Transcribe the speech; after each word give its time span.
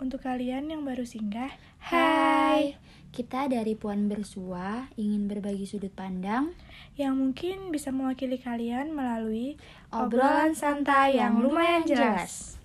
Untuk 0.00 0.24
kalian 0.24 0.72
yang 0.72 0.80
baru 0.88 1.04
singgah, 1.04 1.52
Hai, 1.76 2.72
kita 3.12 3.52
dari 3.52 3.76
Puan 3.76 4.08
Bersua 4.08 4.88
ingin 4.96 5.28
berbagi 5.28 5.68
sudut 5.68 5.92
pandang 5.92 6.56
yang 6.96 7.20
mungkin 7.20 7.68
bisa 7.68 7.92
mewakili 7.92 8.40
kalian 8.40 8.96
melalui 8.96 9.60
obrolan 9.92 10.56
santai 10.56 11.20
yang 11.20 11.44
lumayan 11.44 11.84
jelas. 11.84 12.56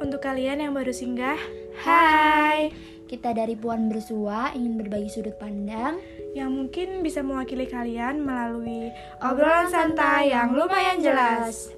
Untuk 0.00 0.24
kalian 0.24 0.64
yang 0.64 0.72
baru 0.72 0.96
singgah, 0.96 1.36
hai, 1.84 2.72
Kita 3.06 3.30
dari 3.30 3.54
Puan 3.54 3.86
Bersua 3.86 4.50
ingin 4.58 4.80
berbagi 4.82 5.06
sudut 5.06 5.38
pandang 5.38 6.02
yang 6.36 6.52
mungkin 6.52 7.00
bisa 7.00 7.24
mewakili 7.24 7.64
kalian 7.64 8.20
melalui 8.20 8.92
obrolan 9.24 9.72
santai 9.72 10.36
yang 10.36 10.52
lumayan 10.52 11.00
jelas. 11.00 11.72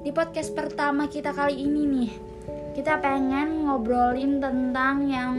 Di 0.00 0.08
podcast 0.16 0.56
pertama 0.56 1.12
kita 1.12 1.36
kali 1.36 1.60
ini 1.60 1.82
nih, 1.84 2.12
kita 2.72 3.04
pengen 3.04 3.68
ngobrolin 3.68 4.40
tentang 4.40 5.12
yang 5.12 5.34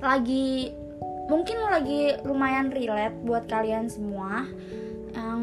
lagi 0.00 0.72
mungkin 1.28 1.60
lagi 1.68 2.16
lumayan 2.24 2.72
relate 2.72 3.20
buat 3.28 3.44
kalian 3.44 3.92
semua. 3.92 4.48
Yang 5.12 5.40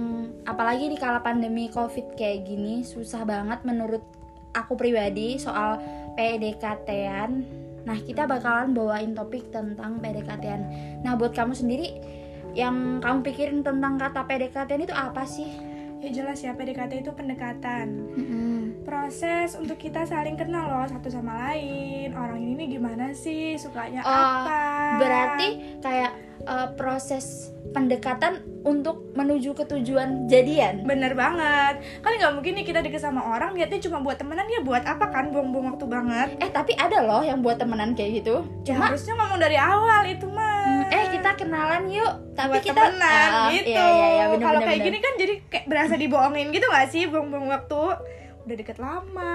apalagi 0.50 0.90
di 0.90 0.98
kala 0.98 1.22
pandemi 1.22 1.70
Covid 1.70 2.18
kayak 2.18 2.50
gini 2.50 2.82
susah 2.82 3.22
banget 3.30 3.62
menurut 3.62 4.02
aku 4.58 4.74
pribadi 4.74 5.38
soal 5.38 5.78
PDKT-an. 6.18 7.59
Nah, 7.88 7.98
kita 8.00 8.28
bakalan 8.28 8.76
bawain 8.76 9.12
topik 9.16 9.52
tentang 9.54 10.00
PDKT-an. 10.04 10.62
Nah, 11.04 11.16
buat 11.16 11.32
kamu 11.32 11.56
sendiri 11.56 12.00
yang 12.58 13.00
kamu 13.00 13.22
pikirin 13.22 13.60
tentang 13.62 14.02
kata 14.02 14.26
PDKT-an 14.26 14.84
itu 14.84 14.96
apa 14.96 15.24
sih? 15.24 15.50
Ya 16.00 16.10
jelas 16.16 16.40
ya, 16.40 16.56
PDKT 16.56 17.04
itu 17.04 17.12
pendekatan. 17.12 18.08
Mm-mm. 18.16 18.88
Proses 18.88 19.60
untuk 19.60 19.76
kita 19.76 20.08
saling 20.08 20.40
kenal 20.40 20.72
loh 20.72 20.88
satu 20.88 21.12
sama 21.12 21.52
lain. 21.52 22.16
Orang 22.16 22.40
ini 22.40 22.56
nih 22.56 22.68
gimana 22.80 23.12
sih, 23.12 23.60
sukanya 23.60 24.00
Oh, 24.08 24.08
apa? 24.08 24.64
Berarti 25.04 25.48
kayak 25.84 26.29
eh, 26.50 26.68
proses 26.74 27.54
pendekatan 27.70 28.42
untuk 28.60 29.14
menuju 29.14 29.54
ke 29.54 29.64
tujuan 29.64 30.26
jadian. 30.26 30.84
Bener 30.84 31.14
banget 31.14 31.80
Kan 32.02 32.12
nggak 32.12 32.34
mungkin 32.34 32.58
nih 32.58 32.66
kita 32.66 32.82
deket 32.82 33.00
sama 33.00 33.22
orang 33.24 33.54
Niatnya 33.54 33.80
cuma 33.80 34.02
buat 34.02 34.18
temenan 34.18 34.50
ya 34.50 34.60
buat 34.60 34.84
apa 34.84 35.08
kan 35.08 35.30
Buang-buang 35.30 35.72
waktu 35.72 35.86
banget 35.86 36.30
Eh 36.42 36.50
tapi 36.50 36.74
ada 36.74 37.00
loh 37.00 37.22
yang 37.22 37.40
buat 37.40 37.56
temenan 37.56 37.94
kayak 37.94 38.20
gitu. 38.20 38.42
Ya 38.66 38.74
Cuma 38.74 38.90
harusnya 38.90 39.14
ngomong 39.16 39.38
dari 39.38 39.56
awal 39.56 40.02
itu 40.04 40.26
mah 40.28 40.90
mm, 40.90 40.92
eh 40.92 41.06
kita 41.14 41.30
kenalan 41.38 41.84
yuk. 41.88 42.14
Tapi 42.34 42.52
buat 42.52 42.64
kita 42.66 42.82
temenan 42.82 43.30
Ah, 43.32 43.48
gitu 43.54 43.70
Iya 43.70 43.86
iya 43.86 44.08
iya 44.10 44.26
bener, 44.28 44.44
Kalau 44.44 44.60
bener, 44.60 44.68
kayak 44.68 44.76
bener. 44.76 44.88
gini 44.90 44.98
kan 45.00 45.14
jadi 45.16 45.34
kayak 45.48 45.66
berasa 45.70 45.94
dibohongin 45.96 46.48
gitu 46.50 46.66
gak 46.68 46.88
sih 46.90 47.04
Buang-buang 47.06 47.48
waktu 47.48 47.82
Udah 48.44 48.56
deket 48.58 48.78
lama 48.82 49.34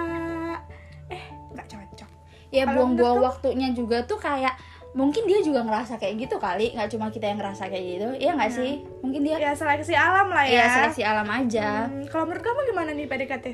Eh 1.06 1.22
nggak 1.48 1.66
cocok 1.70 2.10
Ya 2.50 2.64
buang-buang 2.66 3.18
waktunya 3.20 3.70
juga 3.70 4.02
tuh 4.02 4.18
kayak 4.18 4.54
mungkin 4.94 5.26
dia 5.26 5.42
juga 5.42 5.60
ngerasa 5.60 5.98
kayak 5.98 6.14
gitu 6.20 6.36
kali, 6.38 6.70
nggak 6.70 6.88
cuma 6.88 7.06
kita 7.08 7.26
yang 7.26 7.36
ngerasa 7.36 7.66
kayak 7.66 7.84
gitu. 7.84 8.08
Iya 8.16 8.30
nggak 8.32 8.48
Nah. 8.48 8.56
sih? 8.56 8.72
Mungkin 9.00 9.20
dia 9.20 9.36
Ya 9.36 9.52
seleksi 9.52 9.92
alam 9.92 10.26
lah 10.28 10.44
ya 10.44 10.54
Iya 10.54 10.66
seleksi 10.72 11.02
alam 11.02 11.26
aja. 11.26 11.68
Hmm, 11.84 12.06
Kalau 12.06 12.24
menurut 12.24 12.42
kamu 12.42 12.60
gimana 12.64 12.90
nih 12.90 13.06
PDKT? 13.06 13.46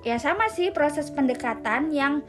ya 0.00 0.16
sama 0.16 0.46
sih 0.46 0.70
proses 0.70 1.10
pendekatan 1.10 1.90
yang 1.90 2.22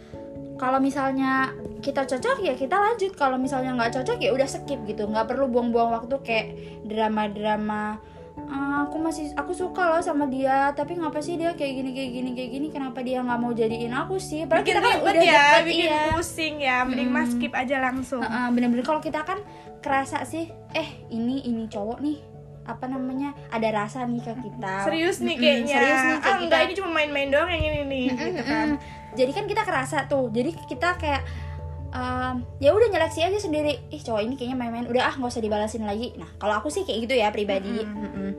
kalau 0.58 0.82
misalnya 0.82 1.54
kita 1.78 2.02
cocok 2.04 2.42
ya 2.42 2.58
kita 2.58 2.74
lanjut 2.74 3.14
kalau 3.14 3.38
misalnya 3.38 3.78
nggak 3.78 3.94
cocok 3.94 4.18
ya 4.18 4.34
udah 4.34 4.50
skip 4.50 4.82
gitu 4.84 5.06
nggak 5.06 5.30
perlu 5.30 5.46
buang-buang 5.46 5.94
waktu 5.94 6.18
kayak 6.20 6.48
drama-drama 6.84 8.02
"Ah, 8.46 8.86
aku 8.86 8.98
masih 8.98 9.34
aku 9.34 9.52
suka 9.52 9.90
loh 9.90 10.00
sama 10.00 10.26
dia 10.26 10.70
tapi 10.72 10.94
ngapa 10.94 11.18
sih 11.18 11.36
dia 11.36 11.52
kayak 11.52 11.74
gini 11.76 11.90
kayak 11.92 12.12
gini 12.14 12.30
kayak 12.32 12.50
gini? 12.52 12.68
Kenapa 12.70 13.02
dia 13.02 13.20
nggak 13.20 13.40
mau 13.40 13.52
jadiin 13.52 13.92
aku 13.92 14.16
sih? 14.16 14.46
Padahal 14.46 14.62
Bikin 14.62 14.74
kita 14.74 14.80
kan 14.80 14.94
udah 15.00 15.14
ya, 15.18 15.34
deket, 15.34 15.64
bikin 15.66 15.84
iya. 15.84 16.02
pusing 16.12 16.56
ya 16.58 16.78
Mending 16.82 17.10
mas 17.10 17.26
Hmm. 17.26 17.34
skip 17.34 17.54
aja 17.54 17.76
langsung. 17.82 18.22
Heeh, 18.22 18.48
bener-bener. 18.52 18.84
Kalau 18.84 19.02
kita 19.02 19.20
kan 19.22 19.40
kerasa 19.80 20.22
sih 20.24 20.46
eh 20.72 20.88
ini 21.10 21.42
ini 21.44 21.66
cowok 21.66 22.00
nih 22.00 22.18
apa 22.64 22.84
namanya 22.86 23.32
ada 23.48 23.70
rasa 23.74 24.04
nih 24.04 24.20
ke 24.20 24.34
kita. 24.38 24.74
Serius 24.84 25.18
nih 25.18 25.36
kayaknya. 25.36 25.78
serius 25.78 26.02
nih 26.04 26.18
kayak 26.20 26.28
Ah, 26.30 26.44
enggak, 26.44 26.60
ini 26.62 26.74
cuma 26.76 26.90
main-main 26.94 27.28
doang 27.28 27.48
yang 27.48 27.64
ini 27.66 27.82
nih 27.84 28.06
gitu 28.12 28.44
kan. 28.44 28.68
Jadi 29.14 29.32
kan 29.32 29.46
kita 29.46 29.62
kerasa 29.64 29.98
tuh. 30.06 30.28
Jadi 30.30 30.52
kita 30.68 30.94
kayak 30.96 31.24
um, 31.98 32.36
ya 32.62 32.70
udah 32.72 32.88
nyeleksi 32.94 33.26
aja 33.26 33.40
sendiri. 33.42 33.82
Ih 33.90 34.02
cowok 34.02 34.22
ini 34.22 34.38
kayaknya 34.38 34.58
main-main. 34.58 34.86
Udah 34.86 35.10
ah 35.10 35.14
nggak 35.18 35.34
usah 35.34 35.42
dibalasin 35.44 35.84
lagi. 35.84 36.14
Nah 36.16 36.30
kalau 36.38 36.62
aku 36.62 36.70
sih 36.70 36.86
kayak 36.86 37.10
gitu 37.10 37.14
ya 37.18 37.34
pribadi. 37.34 37.82
Mm-mm. 37.82 38.06
Mm-mm. 38.06 38.32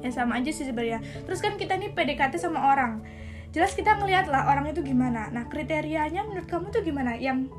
ya 0.00 0.08
sama 0.08 0.40
aja 0.40 0.48
sih 0.48 0.64
sebenarnya. 0.64 1.04
Terus 1.28 1.44
kan 1.44 1.60
kita 1.60 1.76
nih 1.76 1.92
PDKT 1.92 2.40
sama 2.40 2.72
orang. 2.72 3.04
Jelas 3.52 3.76
kita 3.76 4.00
ngeliat 4.00 4.32
lah 4.32 4.48
orang 4.48 4.72
itu 4.72 4.80
gimana. 4.80 5.28
Nah 5.28 5.44
kriterianya 5.46 6.24
menurut 6.24 6.48
kamu 6.48 6.72
tuh 6.72 6.80
gimana? 6.80 7.20
Yang 7.20 7.52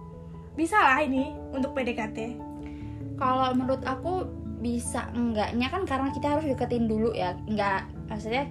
bisa 0.58 0.75
lah 0.75 1.00
ini 1.06 1.31
untuk 1.53 1.72
PDKT 1.78 2.36
kalau 3.16 3.53
menurut 3.53 3.86
aku 3.86 4.25
bisa 4.58 5.09
enggaknya 5.14 5.70
kan 5.70 5.86
karena 5.86 6.09
kita 6.09 6.34
harus 6.34 6.50
deketin 6.50 6.90
dulu 6.90 7.14
ya. 7.14 7.38
Enggak 7.46 7.86
maksudnya 8.09 8.50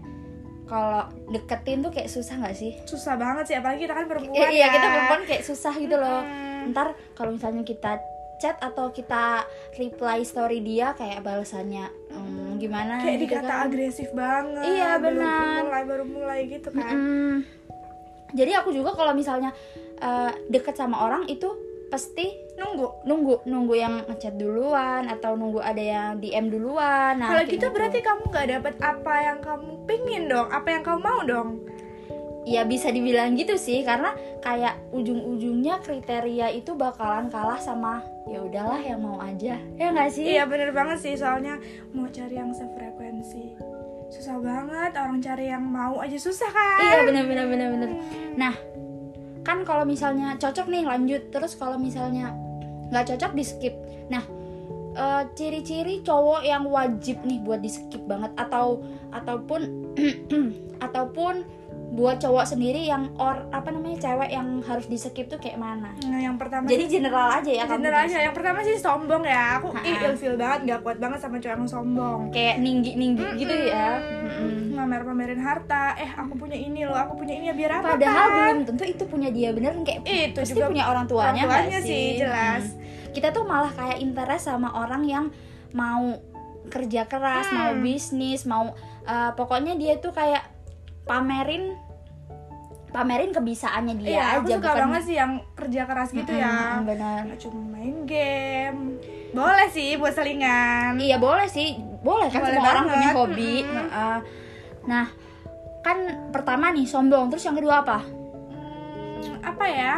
kalau 0.71 1.11
deketin 1.35 1.83
tuh 1.83 1.91
kayak 1.91 2.07
susah 2.07 2.39
nggak 2.39 2.55
sih? 2.55 2.79
Susah 2.87 3.19
banget 3.19 3.51
sih 3.51 3.57
apalagi 3.59 3.91
kita 3.91 3.95
kan 3.99 4.07
perempuan 4.07 4.39
Iya, 4.39 4.49
iya 4.55 4.67
ya. 4.71 4.75
kita 4.79 4.87
perempuan 4.87 5.23
kayak 5.27 5.43
susah 5.43 5.75
gitu 5.75 5.97
loh. 5.99 6.23
Hmm. 6.23 6.50
Ntar 6.69 6.89
kalau 7.13 7.33
misalnya 7.33 7.63
kita 7.63 7.99
chat 8.37 8.57
atau 8.57 8.89
kita 8.89 9.45
reply 9.77 10.25
story 10.25 10.61
dia 10.61 10.97
kayak 10.97 11.21
balasannya 11.21 11.93
hmm, 12.09 12.57
gimana 12.57 12.97
kayak 12.99 13.21
gitu 13.21 13.37
dikata 13.37 13.53
kan. 13.53 13.67
agresif 13.69 14.09
banget 14.13 14.65
Iya, 14.65 14.97
baru 14.97 15.17
benar. 15.17 15.61
mulai 15.61 15.83
baru 15.85 16.05
mulai 16.05 16.41
gitu 16.49 16.69
kan 16.73 16.89
Mm-mm. 16.89 17.33
jadi 18.33 18.65
aku 18.65 18.73
juga 18.73 18.97
kalau 18.97 19.13
misalnya 19.13 19.53
eh, 19.97 20.33
deket 20.49 20.73
sama 20.73 21.05
orang 21.05 21.29
itu 21.29 21.53
pasti 21.91 22.31
nunggu 22.55 23.03
nunggu 23.03 23.35
nunggu 23.45 23.75
yang 23.75 23.95
ngechat 24.07 24.39
duluan 24.39 25.11
atau 25.11 25.35
nunggu 25.35 25.59
ada 25.59 25.83
yang 25.83 26.09
DM 26.17 26.47
duluan 26.49 27.19
nah, 27.19 27.35
kalau 27.35 27.43
kayak 27.43 27.53
gitu 27.59 27.67
berarti 27.69 27.99
kamu 27.99 28.23
nggak 28.31 28.47
dapet 28.49 28.75
apa 28.79 29.15
yang 29.21 29.39
kamu 29.43 29.71
pingin 29.85 30.23
dong 30.31 30.47
apa 30.49 30.69
yang 30.71 30.83
kamu 30.87 31.01
mau 31.03 31.21
dong 31.27 31.49
ya 32.49 32.65
bisa 32.65 32.89
dibilang 32.89 33.37
gitu 33.37 33.61
sih 33.61 33.85
karena 33.85 34.17
kayak 34.41 34.81
ujung-ujungnya 34.97 35.85
kriteria 35.85 36.49
itu 36.57 36.73
bakalan 36.73 37.29
kalah 37.29 37.61
sama 37.61 38.01
ya 38.25 38.41
udahlah 38.41 38.81
yang 38.81 39.01
mau 39.03 39.21
aja. 39.21 39.61
Ya 39.77 39.87
nggak 39.93 40.11
sih? 40.13 40.25
Iya 40.37 40.49
bener 40.49 40.73
banget 40.73 41.03
sih 41.05 41.15
soalnya 41.19 41.61
mau 41.93 42.09
cari 42.09 42.35
yang 42.39 42.55
sefrekuensi. 42.55 43.59
Susah 44.11 44.41
banget 44.41 44.97
orang 44.97 45.21
cari 45.21 45.53
yang 45.53 45.63
mau 45.63 46.01
aja 46.01 46.17
susah 46.17 46.49
kan? 46.49 46.81
Iya 46.81 46.99
bener 47.07 47.25
bener 47.29 47.47
bener 47.47 47.69
bener. 47.75 47.91
Nah 48.39 48.55
kan 49.45 49.67
kalau 49.67 49.85
misalnya 49.85 50.39
cocok 50.41 50.67
nih 50.71 50.85
lanjut. 50.87 51.23
Terus 51.29 51.59
kalau 51.59 51.77
misalnya 51.77 52.33
nggak 52.89 53.15
cocok 53.15 53.33
di 53.37 53.45
skip. 53.45 53.75
Nah 54.09 54.25
eh, 54.97 55.23
ciri-ciri 55.37 56.01
cowok 56.01 56.41
yang 56.47 56.65
wajib 56.65 57.21
nih 57.27 57.43
buat 57.45 57.61
di 57.61 57.69
skip 57.69 58.01
banget 58.09 58.33
atau 58.41 58.81
ataupun 59.13 59.93
ataupun 60.87 61.60
buat 61.91 62.17
cowok 62.17 62.47
sendiri 62.47 62.87
yang 62.87 63.11
or 63.19 63.51
apa 63.51 63.67
namanya 63.69 63.99
cewek 64.01 64.31
yang 64.31 64.63
harus 64.63 64.87
di 64.87 64.95
skip 64.95 65.27
tuh 65.27 65.37
kayak 65.37 65.59
mana? 65.59 65.91
Nah 66.07 66.21
yang 66.21 66.39
pertama 66.39 66.65
Jadi 66.65 66.87
general 66.87 67.29
aja 67.29 67.51
ya 67.51 67.65
general 67.67 68.07
aja 68.07 68.19
yang 68.21 68.31
pertama 68.31 68.63
sih 68.63 68.75
sombong 68.75 69.23
ya 69.23 69.59
aku 69.59 69.75
ih 69.77 69.99
ilfil 70.01 70.35
banget 70.35 70.61
nggak 70.65 70.81
kuat 70.81 70.97
banget 70.97 71.19
sama 71.19 71.37
cowok 71.37 71.51
yang 71.53 71.67
sombong 71.67 72.21
kayak 72.31 72.57
ninggi 72.59 72.95
ninggi 72.95 73.27
gitu 73.37 73.55
ya. 73.67 73.99
Ngamer 74.71 75.03
pamerin 75.03 75.41
harta 75.41 75.93
eh 75.95 76.09
aku 76.09 76.39
punya 76.39 76.55
ini 76.55 76.87
loh 76.87 76.95
aku 76.95 77.19
punya 77.19 77.35
ini 77.35 77.51
ya 77.51 77.55
biar 77.55 77.83
apa 77.83 77.99
Padahal 77.99 78.15
kan? 78.23 78.33
belum 78.33 78.59
tentu 78.71 78.85
itu 78.87 79.05
punya 79.05 79.29
dia 79.29 79.51
bener 79.51 79.75
kayak 79.83 80.01
Itu 80.07 80.39
pasti 80.41 80.55
juga 80.55 80.71
punya 80.71 80.85
orang 80.87 81.05
tuanya, 81.05 81.43
orang 81.43 81.67
tuanya 81.67 81.79
sih, 81.83 82.07
jelas. 82.17 82.65
Hmm. 82.71 82.79
Kita 83.11 83.29
tuh 83.31 83.43
malah 83.43 83.75
kayak 83.75 83.99
interest 83.99 84.47
sama 84.47 84.71
orang 84.73 85.03
yang 85.05 85.25
mau 85.75 86.23
kerja 86.71 87.03
keras, 87.05 87.51
Hmm. 87.51 87.57
mau 87.57 87.71
bisnis, 87.77 88.47
mau 88.47 88.65
uh, 89.05 89.31
pokoknya 89.35 89.75
dia 89.75 89.99
tuh 89.99 90.15
kayak 90.15 90.50
pamerin 91.11 91.75
pamerin 92.89 93.31
kebisaannya 93.31 93.95
dia 93.97 94.09
iya 94.09 94.25
aku 94.37 94.47
aja 94.47 94.55
suka 94.57 94.63
bukan 94.65 94.83
banget 94.85 95.03
sih 95.05 95.17
yang 95.17 95.33
kerja 95.55 95.81
keras 95.85 96.11
gitu 96.11 96.27
Mm-mm, 96.29 96.43
ya 96.43 96.55
benar. 96.81 97.19
nggak 97.25 97.41
cuma 97.41 97.61
main 97.69 97.97
game 98.05 98.81
boleh 99.31 99.69
sih 99.69 99.95
buat 99.95 100.11
selingan 100.11 100.95
Iya 100.95 101.17
boleh 101.17 101.47
sih, 101.47 101.75
boleh 102.01 102.27
kan 102.29 102.41
Boleh 102.41 102.51
semua 102.53 102.67
orang 102.69 102.83
banget. 102.85 102.95
punya 102.97 103.11
hobi. 103.15 103.55
Mm-mm. 103.61 103.77
Heeh. 103.79 104.19
Nah, 104.83 105.07
kan 105.81 105.99
pertama 106.29 106.75
nih 106.75 106.83
sombong, 106.85 107.31
terus 107.31 107.45
yang 107.45 107.55
kedua 107.55 107.79
apa? 107.81 108.03
Hmm, 108.51 109.39
apa 109.41 109.65
ya 109.67 109.95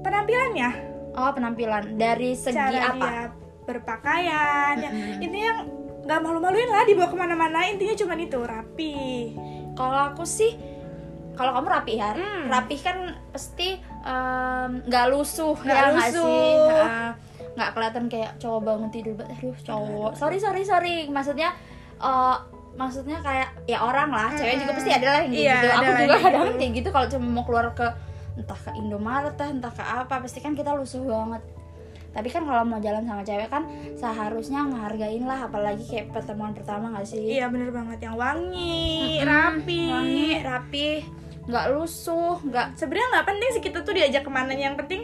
penampilannya 0.00 0.70
Oh 1.10 1.30
penampilan 1.32 1.96
dari 1.96 2.36
segi 2.36 2.54
cara 2.54 2.92
apa? 2.92 2.96
dia 3.00 3.22
berpakaian 3.62 4.74
ya 4.76 4.90
Mm-mm. 4.90 5.18
intinya 5.20 5.46
yang 5.48 5.60
nggak 6.00 6.20
malu-maluin 6.20 6.66
lah 6.66 6.84
dibawa 6.84 7.08
ke 7.08 7.16
mana-mana. 7.16 7.58
Intinya 7.66 7.94
cuma 7.94 8.14
itu 8.14 8.38
rapi. 8.38 8.94
Kalau 9.72 9.98
aku 10.10 10.24
sih, 10.24 10.52
kalau 11.32 11.52
kamu 11.52 11.68
rapi 11.70 11.92
ya, 11.96 12.10
Hmm. 12.12 12.48
rapi 12.48 12.76
kan 12.76 12.96
pasti 13.30 13.78
nggak 14.80 15.06
lusuh 15.08 15.54
Nggak 15.56 15.76
ya 15.76 15.84
nggak 15.90 16.10
sih. 16.10 16.52
Nggak 17.50 17.70
kelihatan 17.72 18.04
kayak 18.06 18.30
cowok 18.36 18.60
bangun 18.62 18.90
tidur 18.90 19.14
banget 19.14 19.36
aduh 19.38 19.56
cowok. 19.62 20.10
Sorry 20.14 20.38
sorry 20.38 20.62
sorry. 20.62 20.96
Maksudnya 21.06 21.52
eh, 21.98 22.36
maksudnya 22.70 23.18
kayak 23.20 23.50
ya 23.66 23.82
orang 23.82 24.08
lah 24.08 24.30
cewek 24.32 24.62
juga 24.62 24.72
pasti 24.72 24.90
ada 24.90 25.06
lah 25.10 25.20
yang 25.22 25.34
Iya, 25.34 25.56
gitu. 25.58 25.66
aku 25.74 25.90
juga 25.98 26.16
kadang 26.16 26.40
gitu. 26.46 26.56
kayak 26.56 26.72
gitu 26.72 26.88
kalau 26.88 27.06
cuma 27.10 27.26
mau 27.28 27.44
keluar 27.44 27.66
ke 27.70 27.86
entah 28.38 28.56
ke 28.56 28.70
Indomaret 28.72 29.36
entah 29.36 29.72
ke 29.74 29.82
apa 29.82 30.14
pasti 30.22 30.38
kan 30.38 30.54
kita 30.54 30.72
lusuh 30.72 31.02
banget 31.02 31.42
tapi 32.10 32.26
kan 32.26 32.42
kalau 32.42 32.66
mau 32.66 32.82
jalan 32.82 33.06
sama 33.06 33.22
cewek 33.22 33.46
kan 33.46 33.62
seharusnya 33.94 34.66
ngehargain 34.66 35.22
lah 35.22 35.46
apalagi 35.46 35.86
kayak 35.86 36.10
pertemuan 36.10 36.50
pertama 36.50 36.90
gak 36.98 37.06
sih? 37.06 37.38
Iya 37.38 37.46
bener 37.46 37.70
banget. 37.70 38.02
Yang 38.02 38.16
wangi 38.18 39.22
rapi. 39.22 39.82
Wangi 39.94 40.30
rapi 40.42 40.88
nggak 41.40 41.66
lusuh 41.72 42.38
nggak 42.46 42.78
sebenarnya 42.78 43.08
nggak 43.10 43.26
penting 43.26 43.48
sih 43.56 43.62
kita 43.62 43.78
tuh 43.86 43.94
diajak 43.94 44.22
ke 44.26 44.30
mana. 44.30 44.50
Yang 44.54 44.76
penting 44.82 45.02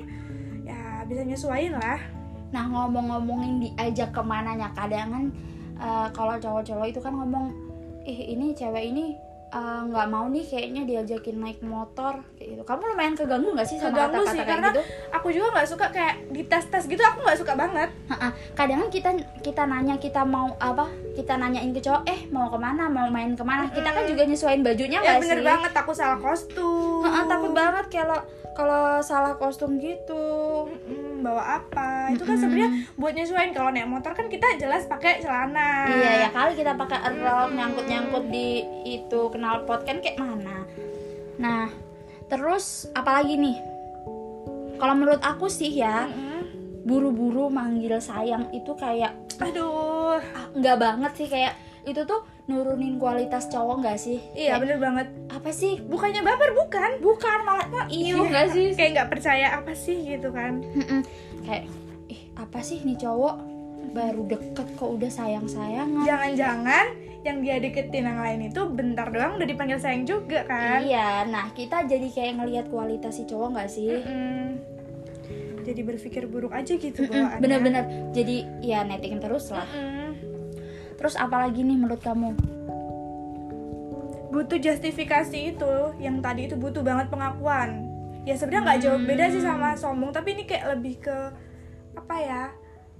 ya 0.67 1.06
bisa 1.06 1.23
nyesuaiin 1.23 1.75
lah. 1.79 2.03
Nah 2.50 2.64
ngomong-ngomongin 2.70 3.62
diajak 3.62 4.11
ke 4.11 4.23
mananya 4.26 4.75
kadang 4.75 5.08
kan 5.14 5.25
eh, 5.79 6.08
kalau 6.11 6.35
cowok-cowok 6.43 6.87
itu 6.91 7.00
kan 7.03 7.14
ngomong 7.14 7.55
ih 8.06 8.35
ini 8.35 8.55
cewek 8.55 8.94
ini 8.94 9.19
eh, 9.56 9.81
nggak 9.88 10.06
mau 10.12 10.29
nih 10.29 10.44
kayaknya 10.44 10.82
diajakin 10.85 11.37
naik 11.41 11.61
motor 11.64 12.20
kayak 12.37 12.49
gitu. 12.53 12.62
Kamu 12.62 12.82
lumayan 12.93 13.14
keganggu 13.17 13.49
nggak 13.56 13.64
sih 13.64 13.81
sama 13.81 13.97
Keganggu 13.97 14.12
kata-kata 14.20 14.32
sih 14.32 14.38
kayak 14.38 14.50
karena 14.53 14.69
gitu? 14.70 14.82
aku 15.11 15.29
juga 15.32 15.47
nggak 15.56 15.69
suka 15.69 15.87
kayak 15.88 16.14
di 16.29 16.43
tes 16.44 16.64
tes 16.69 16.85
gitu 16.85 17.00
aku 17.00 17.19
nggak 17.25 17.38
suka 17.41 17.53
banget. 17.56 17.91
Kadang 18.53 18.81
kita 18.88 19.11
kita 19.41 19.62
nanya 19.64 19.97
kita 19.97 20.23
mau 20.23 20.53
apa? 20.61 20.87
Kita 21.17 21.41
nanyain 21.41 21.73
ke 21.73 21.81
cowok 21.81 22.03
eh 22.05 22.20
mau 22.29 22.53
ke 22.53 22.58
mana 22.61 22.93
mau 22.93 23.08
main 23.08 23.32
ke 23.32 23.41
mana? 23.41 23.73
Kita 23.73 23.88
kan 23.88 24.05
juga 24.05 24.23
nyesuaiin 24.29 24.61
bajunya 24.61 25.00
ya 25.00 25.17
nggak 25.17 25.23
bener 25.25 25.38
sih? 25.41 25.47
banget 25.49 25.73
aku 25.73 25.93
salah 25.97 26.19
kostum 26.20 27.00
Ha-ha, 27.00 27.25
takut 27.25 27.53
banget 27.53 27.87
kalau 27.88 28.20
kalau 28.56 29.05
salah 29.05 29.37
kostum 29.37 29.76
gitu. 29.76 30.25
Mm-mm, 30.64 30.95
bawa 31.26 31.43
apa. 31.58 32.14
Itu 32.14 32.23
kan 32.23 32.38
sebenarnya 32.38 32.87
buat 32.94 33.12
nyesuaiin. 33.19 33.50
Kalau 33.50 33.75
naik 33.75 33.90
motor 33.90 34.14
kan 34.14 34.31
kita 34.31 34.46
jelas 34.62 34.87
pakai 34.87 35.19
celana. 35.19 35.90
Iya 35.90 36.12
ya 36.23 36.28
kali 36.31 36.55
kita 36.55 36.78
pakai 36.78 37.02
rok 37.19 37.50
nyangkut-nyangkut 37.50 38.25
di 38.31 38.62
itu 38.87 39.20
knalpot 39.34 39.82
kan 39.82 39.99
kayak 39.99 40.23
mana. 40.23 40.62
Nah, 41.43 41.67
terus 42.31 42.87
apalagi 42.94 43.34
nih? 43.34 43.58
Kalau 44.76 44.94
menurut 44.94 45.25
aku 45.25 45.50
sih 45.50 45.73
ya, 45.73 46.06
buru-buru 46.87 47.50
manggil 47.50 47.99
sayang 47.99 48.55
itu 48.55 48.76
kayak 48.79 49.17
aduh. 49.43 50.22
nggak 50.55 50.76
banget 50.79 51.12
sih 51.19 51.29
kayak 51.29 51.58
itu 51.82 52.06
tuh 52.06 52.25
nurunin 52.46 52.94
kualitas 52.96 53.46
cowok 53.46 53.76
nggak 53.81 53.98
sih? 53.98 54.22
iya 54.32 54.54
Kayak, 54.54 54.60
bener 54.62 54.78
banget 54.81 55.06
Apa 55.28 55.50
sih? 55.50 55.78
bukannya 55.81 56.20
baper 56.20 56.50
bukan 56.54 56.90
Bukan 56.98 57.38
malah 57.43 57.66
iyo 57.88 58.22
nggak 58.22 58.46
sih? 58.48 58.70
kayak 58.72 58.90
nggak 58.94 59.10
percaya 59.10 59.46
apa 59.52 59.72
sih 59.72 59.98
gitu 60.00 60.31
kan 60.31 60.62
Mm-mm. 60.64 61.02
Kayak 61.43 61.66
ih 62.06 62.22
apa 62.32 62.58
sih 62.60 62.81
nih 62.81 62.94
cowok 62.96 63.34
baru 63.88 64.22
deket 64.26 64.69
kok 64.72 64.90
udah 64.90 65.08
sayang-sayangan. 65.08 66.04
jangan-jangan 66.04 66.87
yang 67.22 67.40
dia 67.40 67.58
deketin 67.58 68.04
yang 68.04 68.20
lain 68.20 68.40
itu 68.44 68.60
bentar 68.64 69.08
doang 69.08 69.34
udah 69.34 69.44
dipanggil 69.44 69.76
sayang 69.76 70.04
juga 70.04 70.44
kan 70.44 70.78
Iya, 70.81 71.26
nah 71.26 71.50
kita 71.50 71.82
jadi 71.82 72.06
kayak 72.06 72.32
ngelihat 72.37 72.66
kualitas 72.69 73.14
si 73.14 73.25
cowok 73.25 73.48
nggak 73.52 73.66
sih? 73.69 73.90
Mm-mm. 73.90 74.46
jadi 75.64 75.82
berpikir 75.82 76.22
buruk 76.25 76.52
aja 76.52 76.72
gitu 76.72 76.94
Mm-mm, 77.00 77.10
bawaannya 77.10 77.40
bener-bener 77.40 77.84
jadi 78.12 78.37
ya 78.60 78.81
netting 78.81 79.19
terus 79.19 79.50
lah 79.50 79.66
Mm-mm. 79.66 80.06
Terus 80.96 81.14
apalagi 81.14 81.60
nih 81.60 81.76
menurut 81.76 82.00
kamu? 82.00 82.32
Butuh 84.28 84.58
justifikasi 84.58 85.38
itu 85.56 85.72
yang 85.96 86.20
tadi 86.20 86.44
itu 86.44 86.56
butuh 86.56 86.84
banget 86.84 87.08
pengakuan. 87.08 87.88
Ya 88.26 88.34
sebenarnya 88.34 88.62
nggak 88.66 88.81
jauh 88.82 89.00
beda 89.00 89.25
sih 89.31 89.40
sama 89.40 89.78
sombong 89.78 90.10
tapi 90.10 90.34
ini 90.34 90.44
kayak 90.44 90.76
lebih 90.76 90.98
ke 90.98 91.16
apa 91.94 92.16
ya 92.19 92.43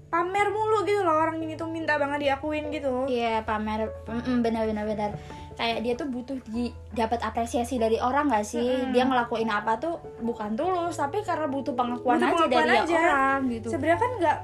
pamer 0.07 0.49
mulu 0.49 0.87
gitu 0.87 1.03
loh 1.03 1.19
orang 1.19 1.43
ini 1.43 1.59
tuh 1.59 1.67
minta 1.67 1.99
banget 1.99 2.25
diakuin 2.25 2.71
gitu. 2.71 3.05
Iya 3.11 3.43
pamer. 3.43 3.91
Mm, 4.07 4.41
bener-bener 4.41 4.85
bener 4.87 5.11
kayak 5.57 5.81
dia 5.83 5.97
tuh 5.97 6.05
butuh 6.07 6.37
di 6.47 6.69
dapat 6.93 7.25
apresiasi 7.25 7.81
dari 7.81 7.97
orang 7.97 8.29
gak 8.29 8.45
sih? 8.45 8.61
Mm-mm. 8.61 8.93
dia 8.93 9.09
ngelakuin 9.09 9.49
apa 9.49 9.81
tuh 9.81 9.97
bukan 10.21 10.53
tulus 10.53 10.95
tapi 10.95 11.25
karena 11.25 11.49
butuh 11.49 11.73
pengakuan 11.73 12.21
Butuh 12.21 12.29
aja 12.29 12.37
pengakuan 12.45 12.65
dari 12.65 12.77
aja. 12.77 12.97
orang 13.01 13.41
gitu. 13.51 13.69
Sebenarnya 13.73 13.99
kan 13.99 14.13
nggak 14.21 14.39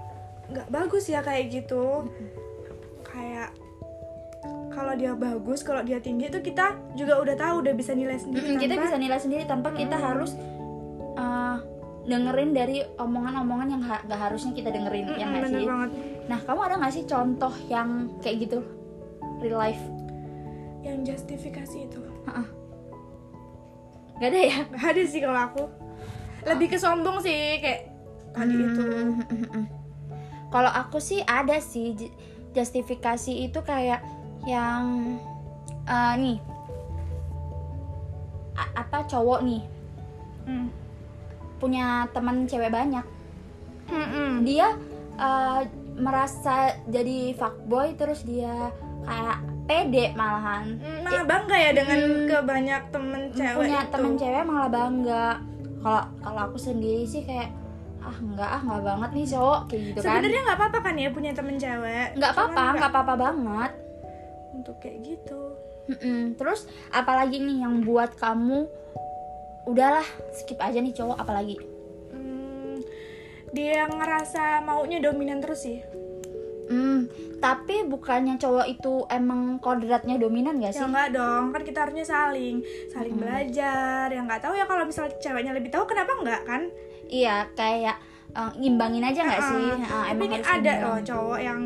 nggak 0.52 0.66
bagus 0.68 1.04
ya 1.08 1.20
kayak 1.22 1.48
gitu 1.48 2.10
kalau 4.72 4.92
dia 4.92 5.12
bagus 5.12 5.60
kalau 5.60 5.80
dia 5.80 5.98
tinggi 5.98 6.26
itu 6.26 6.40
kita 6.40 6.66
juga 6.92 7.16
udah 7.18 7.34
tahu 7.34 7.54
udah 7.60 7.72
bisa 7.72 7.92
nilai 7.92 8.16
sendiri 8.16 8.56
kita 8.56 8.72
tanpa- 8.72 8.84
bisa 8.84 8.96
nilai 8.98 9.18
sendiri 9.18 9.44
tanpa 9.44 9.68
kita 9.70 9.94
harus 9.94 10.32
uh, 11.14 11.56
dengerin 12.02 12.50
dari 12.50 12.82
omongan-omongan 12.96 13.68
yang 13.70 13.82
ha- 13.84 14.02
gak 14.02 14.20
harusnya 14.20 14.50
kita 14.50 14.68
dengerin 14.68 15.06
ya 15.12 15.22
Mm-mm, 15.22 15.36
gak 15.36 15.50
sih? 15.52 15.62
banget. 15.62 15.90
Nah 16.24 16.38
kamu 16.40 16.60
ada 16.60 16.74
gak 16.80 16.92
sih 16.92 17.04
contoh 17.04 17.54
yang 17.68 17.88
kayak 18.18 18.36
gitu? 18.42 18.58
Real 19.38 19.54
life. 19.56 19.82
Yang 20.82 21.14
justifikasi 21.14 21.78
itu. 21.84 22.00
Gak 24.14 24.28
ada 24.28 24.40
ya? 24.40 24.56
Nggak 24.68 24.88
ada 24.88 25.02
sih 25.04 25.20
kalau 25.20 25.40
aku. 25.40 25.64
Lebih 26.42 26.66
ke 26.68 26.76
sombong 26.76 27.18
sih 27.18 27.38
kayak 27.58 27.80
tadi 28.32 28.54
itu. 28.56 28.82
Hmm. 28.82 29.66
Kalau 30.48 30.68
aku 30.68 30.98
sih 30.98 31.22
ada 31.22 31.58
sih 31.58 31.94
ju- 31.94 32.10
justifikasi 32.52 33.32
itu 33.40 33.58
kayak 33.62 34.02
yang 34.44 34.82
eh, 35.84 36.14
nih. 36.16 36.38
A- 38.52 38.74
apa 38.76 39.04
cowok 39.04 39.40
nih. 39.42 39.62
Hmm. 40.42 40.66
punya 41.56 42.10
teman 42.10 42.42
cewek 42.44 42.74
banyak. 42.74 43.06
Mm-mm. 43.86 44.42
dia 44.42 44.74
eh, 45.14 45.60
merasa 45.94 46.74
jadi 46.88 47.30
fuckboy 47.32 47.94
terus 47.94 48.26
dia 48.26 48.74
kayak 49.02 49.38
pede 49.62 50.10
malahan. 50.12 50.74
Malah 51.06 51.22
bangga 51.22 51.54
ya 51.54 51.70
dengan 51.70 51.98
Hmm. 52.02 52.26
ke 52.26 52.38
banyak 52.42 52.82
temen 52.90 53.22
cewek 53.30 53.54
punya 53.54 53.78
itu. 53.78 53.90
temen 53.94 54.12
cewek 54.18 54.42
malah 54.42 54.66
bangga. 54.66 55.26
Kalau 55.78 56.02
kalau 56.18 56.40
aku 56.50 56.58
sendiri 56.58 57.06
sih 57.06 57.22
kayak 57.22 57.54
ah 58.02 58.16
enggak 58.18 58.50
ah 58.50 58.60
enggak 58.60 58.82
banget 58.82 59.10
nih 59.14 59.26
cowok 59.30 59.60
kayak 59.70 59.82
gitu 59.86 59.98
kan. 59.98 60.04
Sebenarnya 60.18 60.40
nggak 60.42 60.58
apa-apa 60.58 60.78
kan 60.82 60.94
ya 60.98 61.08
punya 61.14 61.30
temen 61.30 61.56
cewek. 61.56 62.08
Nggak 62.18 62.30
apa-apa 62.34 62.62
nggak 62.74 62.90
apa-apa 62.90 63.14
banget 63.14 63.72
untuk 64.62 64.78
kayak 64.78 65.02
gitu 65.02 65.42
Mm-mm. 65.82 66.38
Terus 66.38 66.64
apalagi 66.88 67.42
nih 67.42 67.66
yang 67.66 67.82
buat 67.82 68.14
kamu 68.14 68.70
udahlah 69.64 70.06
skip 70.32 70.58
aja 70.58 70.78
nih 70.78 70.90
cowok 70.90 71.18
apalagi? 71.18 71.58
Hmm, 72.08 72.78
dia 73.50 73.86
ngerasa 73.86 74.62
maunya 74.62 74.98
dominan 74.98 75.42
terus 75.42 75.66
sih 75.66 75.82
Hmm, 76.62 77.04
tapi 77.36 77.84
bukannya 77.84 78.38
cowok 78.38 78.64
itu 78.64 79.04
emang 79.10 79.58
kodratnya 79.58 80.16
dominan 80.16 80.56
gak 80.56 80.72
ya 80.72 80.78
sih? 80.78 80.86
enggak 80.86 81.08
dong 81.12 81.50
kan 81.50 81.60
kita 81.60 81.78
harusnya 81.84 82.06
saling 82.06 82.62
saling 82.88 83.12
Hmm. 83.12 83.20
belajar 83.20 84.06
ya 84.06 84.20
nggak 84.22 84.40
tahu 84.40 84.54
ya 84.54 84.64
kalau 84.64 84.86
misal 84.86 85.10
ceweknya 85.18 85.52
lebih 85.52 85.68
tahu 85.68 85.84
kenapa 85.84 86.14
enggak 86.16 86.42
kan 86.46 86.62
Iya, 87.04 87.44
kayak 87.52 87.98
eh, 88.32 88.52
ngimbangin 88.56 89.04
aja 89.04 89.20
gak 89.20 89.42
sih? 89.42 89.68
Ah, 89.84 90.00
Ah, 90.00 90.04
tapi 90.08 90.24
ini 90.24 90.38
ada 90.40 90.72
loh 90.80 90.98
cowok 91.02 91.38
yang 91.38 91.60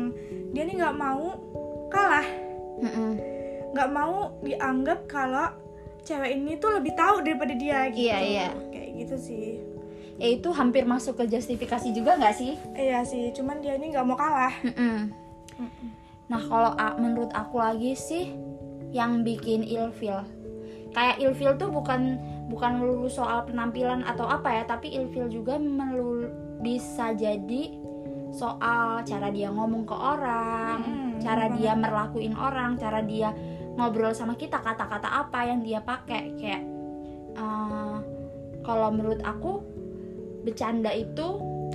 dia 0.51 0.63
nih 0.65 0.75
nggak 0.75 0.97
mau 0.97 1.23
kalah. 1.87 2.27
Nggak 3.73 3.89
mau 3.89 4.31
dianggap 4.41 5.05
kalau 5.05 5.49
cewek 6.01 6.39
ini 6.39 6.55
tuh 6.55 6.79
lebih 6.79 6.95
tahu 6.95 7.19
daripada 7.19 7.51
dia 7.51 7.91
gitu 7.91 8.07
Iya, 8.07 8.17
iya. 8.23 8.47
kayak 8.71 8.89
gitu 8.95 9.15
sih 9.17 9.47
Ya 10.17 10.33
itu 10.33 10.49
hampir 10.49 10.81
masuk 10.81 11.21
ke 11.21 11.29
justifikasi 11.29 11.93
juga 11.93 12.17
gak 12.17 12.33
sih? 12.33 12.57
iya 12.73 13.05
sih 13.05 13.29
cuman 13.31 13.61
dia 13.61 13.77
ini 13.77 13.93
nggak 13.93 14.01
mau 14.01 14.17
kalah 14.17 14.49
Mm-mm. 14.65 15.13
Nah 16.25 16.41
kalau 16.41 16.73
menurut 16.97 17.29
aku 17.37 17.61
lagi 17.61 17.93
sih 17.93 18.33
yang 18.89 19.21
bikin 19.21 19.61
ilfil 19.61 20.25
kayak 20.89 21.21
ilfil 21.21 21.53
tuh 21.55 21.69
bukan 21.69 22.17
bukan 22.49 22.81
melulu 22.81 23.05
soal 23.05 23.45
penampilan 23.45 24.01
atau 24.03 24.25
apa 24.25 24.49
ya 24.49 24.63
tapi 24.65 24.89
ilfil 24.89 25.29
juga 25.29 25.61
melulu 25.61 26.25
bisa 26.65 27.13
jadi 27.13 27.77
soal 28.29 29.01
cara 29.01 29.27
dia 29.29 29.47
ngomong 29.47 29.83
ke 29.83 29.93
orang 29.93 30.79
Mm, 30.79 31.11
cara 31.17 31.45
dia 31.49 31.71
merlakuin 31.73 32.33
orang 32.33 32.75
cara 32.75 33.01
dia 33.01 33.33
ngobrol 33.73 34.11
sama 34.11 34.33
kita 34.33 34.57
kata-kata 34.57 35.05
apa 35.07 35.39
yang 35.43 35.59
dia 35.61 35.79
pakai 35.79 36.35
kayak 36.35 36.63
eh, 37.33 37.97
kalau 38.61 38.89
menurut 38.89 39.21
aku 39.21 39.63
bercanda 40.41 40.89
itu 40.89 41.27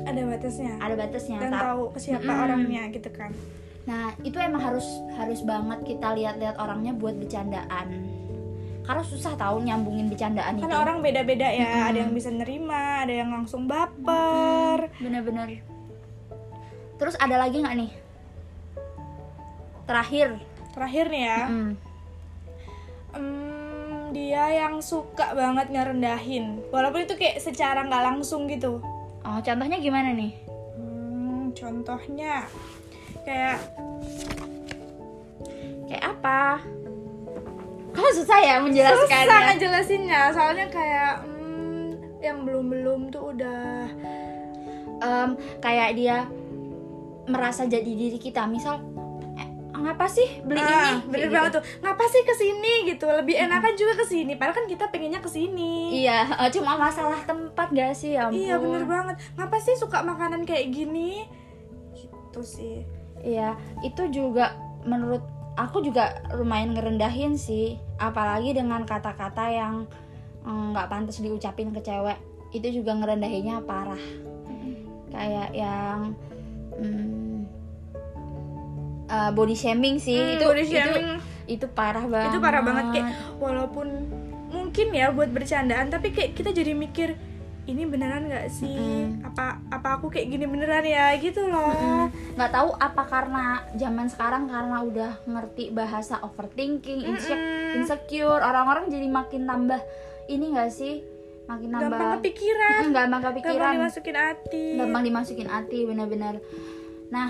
ada 0.02 0.21
batasnya 0.25 0.78
ada 0.78 0.94
batasnya 0.94 1.38
dan 1.40 1.50
Ta- 1.50 1.62
tahu 1.68 1.82
siapa 1.97 2.25
Mm-mm. 2.25 2.44
orangnya 2.44 2.82
gitu 2.88 3.11
kan 3.11 3.32
Nah, 3.82 4.14
itu 4.23 4.38
emang 4.38 4.62
harus 4.62 4.87
harus 5.12 5.42
banget 5.42 5.82
kita 5.82 6.14
lihat-lihat 6.14 6.54
orangnya 6.54 6.94
buat 6.94 7.18
bercandaan. 7.18 7.90
Karena 8.82 9.02
susah 9.02 9.35
tahu 9.35 9.59
nyambungin 9.59 10.06
bercandaan 10.06 10.54
itu. 10.54 10.62
karena 10.62 10.78
orang 10.80 11.02
beda-beda 11.02 11.50
ya 11.50 11.66
Mm-mm. 11.66 11.88
ada 11.90 11.99
yang 11.99 12.14
bisa 12.14 12.30
nerima 12.30 13.02
ada 13.02 13.11
yang 13.11 13.35
langsung 13.35 13.66
baper 13.66 14.87
bener-bener. 14.99 15.66
Terus 17.02 17.18
ada 17.18 17.35
lagi 17.35 17.59
nggak 17.59 17.76
nih? 17.82 17.90
Terakhir. 19.90 20.38
terakhir 20.73 21.04
nih 21.12 21.23
ya 21.28 21.40
Mm. 21.52 21.73
Hmm, 23.12 24.09
dia 24.16 24.64
yang 24.64 24.80
suka 24.80 25.37
banget 25.37 25.68
ngerendahin 25.68 26.64
walaupun 26.73 27.04
itu 27.04 27.12
kayak 27.12 27.44
secara 27.44 27.85
nggak 27.85 28.00
langsung 28.09 28.49
gitu 28.49 28.80
Oh, 29.21 29.38
contohnya 29.44 29.76
gimana 29.76 30.16
nih? 30.16 30.32
Hmm, 30.80 31.52
contohnya 31.52 32.49
kayak 33.28 33.61
kayak 35.92 36.04
apa 36.09 36.64
kamu 37.92 38.11
susah 38.16 38.38
ya 38.40 38.56
menjelaskannya 38.64 39.28
susah 39.28 39.40
ngejelasinnya 39.52 40.23
soalnya 40.32 40.66
kayak 40.73 41.21
hmm, 41.28 42.00
yang 42.25 42.49
belum 42.49 42.64
belum 42.73 43.00
tuh 43.12 43.37
udah 43.37 43.92
Em, 45.02 45.35
kayak 45.59 45.99
dia 45.99 46.25
merasa 47.29 47.67
jadi 47.67 47.87
diri 47.87 48.19
kita. 48.19 48.47
Misal 48.47 48.83
eh, 49.37 49.49
ngapa 49.76 50.07
sih 50.07 50.43
beli 50.43 50.59
ini? 50.59 50.71
ah, 50.71 50.99
Kayak 50.99 51.11
bener 51.11 51.29
gitu. 51.29 51.35
banget 51.35 51.50
tuh. 51.59 51.64
Ngapa 51.83 52.05
sih 52.07 52.23
ke 52.23 52.35
sini 52.35 52.75
gitu. 52.88 53.07
Lebih 53.07 53.37
enakan 53.38 53.73
juga 53.75 53.93
ke 53.99 54.05
sini 54.07 54.33
padahal 54.35 54.57
kan 54.59 54.67
kita 54.67 54.85
pengennya 54.88 55.21
ke 55.21 55.31
sini 55.31 56.02
iya 56.02 56.26
eh, 56.38 56.50
cuma 56.55 56.79
masalah 56.79 57.21
tempat 57.25 57.69
gak 57.71 57.95
sih? 57.95 58.14
Ya 58.14 58.26
ampun 58.31 58.38
iya 58.38 58.55
bener 58.59 58.85
banget. 58.85 59.17
Ngapa 59.35 59.57
sih 59.59 59.75
suka 59.76 60.02
makanan 60.02 60.47
kayak 60.47 60.71
gini? 60.71 61.26
Gitu 61.93 62.41
sih. 62.43 62.76
Iya, 63.23 63.55
itu 63.87 64.02
juga 64.11 64.59
menurut 64.83 65.23
aku 65.55 65.79
juga 65.79 66.19
lumayan 66.35 66.75
ngerendahin 66.75 67.38
sih, 67.38 67.79
apalagi 68.02 68.50
dengan 68.50 68.83
kata-kata 68.83 69.47
yang 69.47 69.87
mm, 70.43 70.75
nggak 70.75 70.91
pantas 70.91 71.23
diucapin 71.23 71.71
ke 71.71 71.79
cewek. 71.87 72.19
Itu 72.50 72.67
juga 72.83 72.99
ngerendahinnya 72.99 73.62
parah. 73.62 74.00
Kayak 75.12 75.55
yang 75.55 76.19
mm, 76.75 77.38
uh, 79.07 79.31
body 79.31 79.55
shaming 79.55 79.97
sih, 79.97 80.17
Hmm, 80.17 80.35
itu 80.35 80.45
body 80.45 80.62
itu 80.62 80.73
shaming. 80.73 81.09
itu 81.45 81.67
parah 81.69 82.05
banget. 82.05 82.29
itu 82.29 82.38
parah 82.38 82.62
banget 82.62 82.85
kayak 82.93 83.07
walaupun 83.37 83.87
mungkin 84.49 84.87
ya 84.91 85.11
buat 85.11 85.29
bercandaan 85.29 85.88
tapi 85.88 86.11
kayak 86.11 86.33
kita 86.33 86.50
jadi 86.50 86.73
mikir 86.73 87.17
ini 87.62 87.83
beneran 87.85 88.26
nggak 88.26 88.49
sih 88.49 88.75
Mm-mm. 88.75 89.23
apa 89.25 89.62
apa 89.71 89.88
aku 89.97 90.09
kayak 90.09 90.29
gini 90.29 90.45
beneran 90.45 90.83
ya 90.83 91.14
gitu 91.17 91.47
loh 91.47 92.11
nggak 92.35 92.50
tahu 92.50 92.75
apa 92.75 93.02
karena 93.05 93.45
zaman 93.73 94.07
sekarang 94.07 94.45
karena 94.45 94.83
udah 94.83 95.12
ngerti 95.25 95.71
bahasa 95.71 96.19
overthinking, 96.21 97.00
inse- 97.02 97.31
Mm-mm. 97.31 97.76
insecure, 97.79 98.41
orang-orang 98.41 98.87
jadi 98.87 99.07
makin 99.07 99.47
tambah 99.47 99.79
ini 100.26 100.52
nggak 100.52 100.71
sih? 100.71 101.07
Makin 101.52 101.68
gampang 101.68 101.90
nambah 101.92 102.11
kepikiran 102.18 102.71
Mm, 102.73 102.80
gampang 102.80 102.92
gampang 102.97 103.23
kepikiran, 103.28 103.73
dimasukin 103.76 104.16
hati 104.16 104.64
gampang 104.75 105.02
dimasukin 105.04 105.49
hati 105.49 105.78
benar-benar. 105.85 106.35
Nah, 107.12 107.28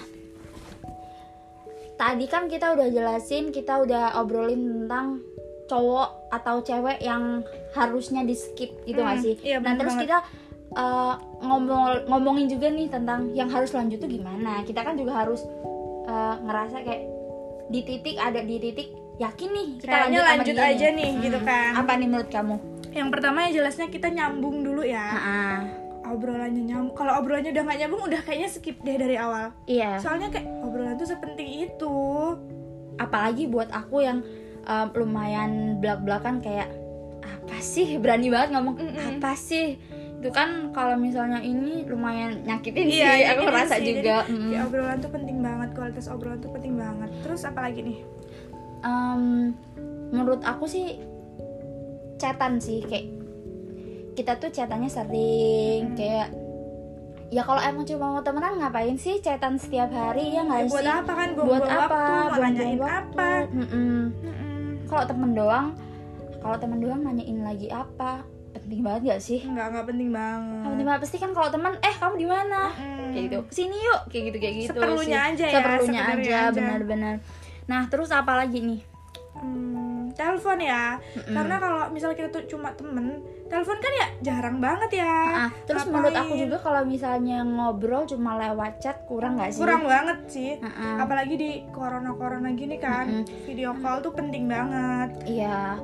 tadi 1.95 2.25
kan 2.27 2.47
kita 2.47 2.71
udah 2.71 2.89
jelasin, 2.89 3.51
kita 3.51 3.83
udah 3.83 4.19
obrolin 4.19 4.87
tentang 4.87 5.23
cowok 5.67 6.31
atau 6.31 6.61
cewek 6.61 6.99
yang 7.01 7.43
harusnya 7.73 8.23
di 8.23 8.35
skip 8.35 8.71
gitu 8.85 9.01
nggak 9.01 9.19
Mm, 9.19 9.25
sih? 9.25 9.35
iya, 9.41 9.59
nah 9.59 9.75
terus 9.75 9.95
banget. 9.97 10.05
kita 10.07 10.19
uh, 10.77 11.15
ngomong 11.41 12.07
ngomongin 12.07 12.47
juga 12.47 12.69
nih 12.69 12.87
tentang 12.87 13.31
yang 13.33 13.49
harus 13.49 13.73
lanjut 13.73 13.99
tuh 13.99 14.11
gimana? 14.11 14.63
Kita 14.63 14.85
kan 14.85 14.95
juga 14.95 15.19
harus 15.19 15.41
uh, 16.07 16.37
ngerasa 16.43 16.83
kayak 16.83 17.03
di 17.71 17.81
titik 17.83 18.17
ada 18.19 18.39
di 18.39 18.57
titik 18.61 18.89
yakin 19.17 19.49
nih 19.55 19.69
kita 19.79 19.89
Kayaknya 19.93 20.21
lanjut, 20.21 20.25
lanjut 20.29 20.57
aja 20.59 20.87
nih, 20.93 21.11
gitu 21.23 21.39
kan. 21.41 21.73
Apa 21.79 21.93
nih 21.97 22.07
menurut 22.11 22.31
kamu? 22.31 22.57
Yang 22.93 23.09
pertama 23.09 23.45
ya 23.45 23.59
jelasnya 23.59 23.89
kita 23.89 24.09
nyambung 24.09 24.61
dulu 24.61 24.85
ya 24.85 25.01
Ah, 25.09 25.59
obrolannya 26.05 26.63
nyambung 26.63 26.93
kalau 26.93 27.17
obrolannya 27.17 27.51
udah 27.51 27.65
nggak 27.65 27.79
nyambung 27.81 28.03
udah 28.05 28.21
kayaknya 28.21 28.49
skip 28.49 28.77
deh 28.79 28.95
dari 28.95 29.17
awal 29.17 29.51
iya. 29.65 29.97
soalnya 29.97 30.29
kayak 30.29 30.45
obrolan 30.61 30.95
tuh 30.95 31.09
sepenting 31.09 31.49
itu 31.65 31.97
apalagi 32.95 33.47
buat 33.47 33.69
aku 33.69 34.03
yang 34.03 34.21
um, 34.63 34.87
lumayan 34.95 35.81
belak-belakan 35.81 36.39
kayak 36.39 36.69
apa 37.23 37.57
sih 37.59 37.97
berani 37.97 38.29
banget 38.29 38.53
ngomong 38.53 38.77
Mm-mm. 38.77 39.19
apa 39.19 39.33
sih 39.33 39.81
itu 40.23 40.31
kan 40.31 40.71
kalau 40.71 40.95
misalnya 40.95 41.41
ini 41.41 41.83
lumayan 41.83 42.47
nyakitin 42.47 42.87
Iya, 42.87 43.11
sih 43.11 43.23
aku 43.27 43.43
ngerasa 43.43 43.75
sih. 43.75 43.87
juga 43.91 44.17
Jadi, 44.23 44.55
mm. 44.55 44.63
obrolan 44.63 44.99
tuh 45.01 45.11
penting 45.11 45.39
banget 45.41 45.69
kualitas 45.73 46.07
obrolan 46.07 46.39
tuh 46.39 46.53
penting 46.53 46.79
banget 46.79 47.11
terus 47.23 47.43
apa 47.43 47.61
lagi 47.63 47.81
nih 47.83 47.99
Em, 48.83 49.55
menurut 50.11 50.43
aku 50.43 50.67
sih 50.67 50.99
chatan 52.23 52.53
sih 52.57 52.79
kayak 52.81 53.07
kita 54.13 54.33
tuh 54.37 54.49
chatannya 54.49 54.87
sering 54.87 55.83
Mm. 55.85 55.97
kayak 55.97 56.29
ya 57.29 57.41
kalau 57.41 57.59
emang 57.59 57.83
cuma 57.83 58.07
mau 58.11 58.21
temenan 58.21 58.55
ngapain 58.57 58.95
sih 58.95 59.19
chatan 59.19 59.57
setiap 59.57 59.89
hari 59.89 60.31
ya 60.31 60.45
nggak 60.45 60.61
Ya, 60.61 60.69
buat 60.69 60.85
sih? 60.85 60.93
apa 60.95 61.13
kan? 61.13 61.29
Buat 61.33 61.43
buang-buang 61.43 61.73
apa? 61.73 61.97
waktu 61.97 62.13
Buang-buang 62.13 62.43
nanyain 62.47 62.79
waktu. 62.79 62.93
apa? 62.95 63.29
Kalau 64.85 65.05
temen 65.05 65.31
doang 65.33 65.67
kalau 66.39 66.57
temen 66.57 66.79
doang 66.79 67.01
nanyain 67.01 67.41
lagi 67.41 67.69
apa? 67.69 68.13
Penting 68.53 68.81
banget 68.81 69.01
gak 69.09 69.23
sih? 69.23 69.41
Nggak 69.43 69.67
nggak 69.71 69.85
penting 69.87 70.11
banget. 70.11 70.55
Nggak 70.55 70.71
penting 70.71 70.87
banget. 70.87 71.01
Pasti 71.03 71.17
kan 71.17 71.31
kalau 71.33 71.49
teman 71.49 71.73
eh 71.81 71.95
kamu 71.97 72.15
di 72.17 72.27
mana? 72.27 72.63
Mm. 72.71 73.11
kayak 73.11 73.23
gitu. 73.25 73.39
Ke 73.43 73.53
sini 73.57 73.77
yuk. 73.81 74.01
Kayak 74.07 74.23
gitu 74.23 74.37
kayak 74.39 74.55
gitu 74.57 74.69
Seperlunya 74.71 75.03
sih. 75.19 75.29
aja 75.31 75.45
ya, 75.45 75.55
seperlunya 75.55 76.01
sebenarnya 76.01 76.21
aja 76.29 76.37
aja. 76.45 76.53
benar-benar. 76.55 77.15
Nah 77.65 77.83
terus 77.89 78.11
apa 78.11 78.33
lagi 78.35 78.59
nih? 78.61 78.81
Hmm, 79.35 79.92
telepon 80.13 80.59
ya 80.59 80.97
Mm-mm. 81.13 81.33
karena 81.33 81.55
kalau 81.57 81.83
misalnya 81.89 82.17
kita 82.17 82.29
tuh 82.31 82.45
cuma 82.47 82.73
temen 82.73 83.21
telepon 83.47 83.77
kan 83.77 83.93
ya 83.95 84.09
jarang 84.23 84.57
banget 84.59 84.91
ya 84.99 85.15
Ah, 85.45 85.51
terus 85.65 85.85
menurut 85.87 86.11
aku 86.11 86.25
Ngapain? 86.31 86.43
juga 86.43 86.57
kalau 86.59 86.83
misalnya 86.83 87.39
ngobrol 87.41 88.05
cuma 88.05 88.37
lewat 88.39 88.79
chat 88.79 89.05
kurang 89.05 89.37
nggak 89.37 89.51
sih 89.51 89.61
kurang 89.61 89.83
banget 89.83 90.19
sih 90.27 90.53
Mm-mm. 90.57 90.97
apalagi 90.99 91.35
di 91.35 91.51
corona 91.69 92.13
corona 92.13 92.49
gini 92.51 92.77
kan 92.77 93.09
Mm-mm. 93.21 93.45
video 93.45 93.73
call 93.77 94.01
tuh 94.01 94.13
penting 94.13 94.47
banget 94.47 95.11
iya 95.25 95.77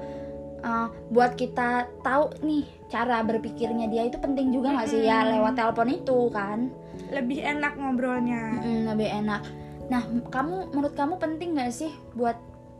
Eh, 0.59 0.87
buat 1.09 1.39
kita 1.39 1.87
tahu 2.03 2.35
nih 2.43 2.67
cara 2.89 3.23
berpikirnya 3.23 3.87
dia 3.87 4.03
itu 4.03 4.19
penting 4.19 4.51
juga 4.51 4.75
nggak 4.75 4.91
sih 4.91 5.07
ya 5.07 5.23
lewat 5.25 5.55
telepon 5.55 5.87
itu 5.89 6.27
kan 6.29 6.67
lebih 7.09 7.39
enak 7.39 7.79
ngobrolnya 7.79 8.59
Mm, 8.59 8.91
lebih 8.91 9.07
enak. 9.07 9.47
Nah, 9.87 10.03
kamu 10.27 10.75
menurut 10.75 10.93
kamu 10.93 11.15
penting 11.17 11.55
nggak 11.55 11.71
sih 11.71 11.89
buat 12.13 12.35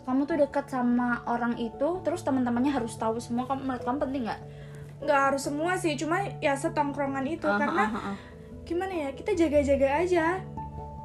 kamu 0.09 0.25
tuh 0.25 0.37
dekat 0.41 0.73
sama 0.73 1.21
orang 1.29 1.61
itu, 1.61 2.01
terus 2.01 2.25
teman-temannya 2.25 2.73
harus 2.73 2.97
tahu 2.97 3.21
semua. 3.21 3.45
Kamu 3.45 3.61
menurut 3.69 3.85
kamu 3.85 3.99
penting 4.09 4.25
nggak? 4.25 4.43
nggak 4.99 5.21
harus 5.31 5.47
semua 5.47 5.79
sih 5.79 5.95
cuma 5.95 6.27
ya 6.43 6.59
setongkrongan 6.59 7.23
itu 7.31 7.47
Ah, 7.47 7.55
karena 7.55 7.87
ah, 7.87 7.95
ah, 7.95 8.07
ah. 8.11 8.17
gimana 8.67 8.91
ya 8.91 9.15
kita 9.15 9.31
jaga-jaga 9.31 9.95
aja 9.95 10.43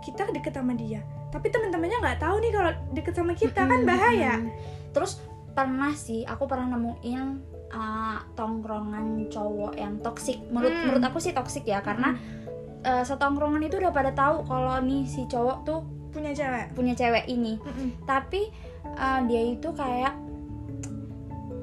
kita 0.01 0.33
deket 0.33 0.50
sama 0.57 0.74
dia 0.74 1.05
tapi 1.33 1.50
teman-temannya 1.50 1.98
nggak 1.98 2.19
tahu 2.22 2.36
nih 2.45 2.51
kalau 2.53 2.72
deket 2.93 3.13
sama 3.17 3.33
kita 3.33 3.62
kan 3.65 3.81
bahaya. 3.89 4.38
Terus 4.93 5.17
pernah 5.57 5.89
sih, 5.98 6.22
aku 6.29 6.45
pernah 6.45 6.77
nemuin 6.77 7.22
uh, 7.74 8.22
tongkrongan 8.38 9.33
cowok 9.33 9.74
yang 9.74 9.98
toksik. 10.05 10.38
Menurut 10.53 10.69
Hmm. 10.69 10.81
menurut 10.86 11.03
aku 11.10 11.17
sih 11.17 11.33
toksik 11.33 11.65
ya, 11.65 11.81
karena 11.81 12.13
uh, 12.86 13.01
setongkrongan 13.01 13.65
itu 13.65 13.81
udah 13.81 13.89
pada 13.89 14.13
tahu 14.13 14.45
kalau 14.45 14.77
nih 14.86 15.10
si 15.10 15.25
cowok 15.25 15.65
tuh 15.65 15.81
punya 16.13 16.38
cewek 16.38 16.77
punya 16.77 16.93
cewek 16.93 17.25
ini. 17.25 17.57
Tapi 18.05 18.53
uh, 18.95 19.19
dia 19.25 19.41
itu 19.53 19.69
kayak 19.71 20.13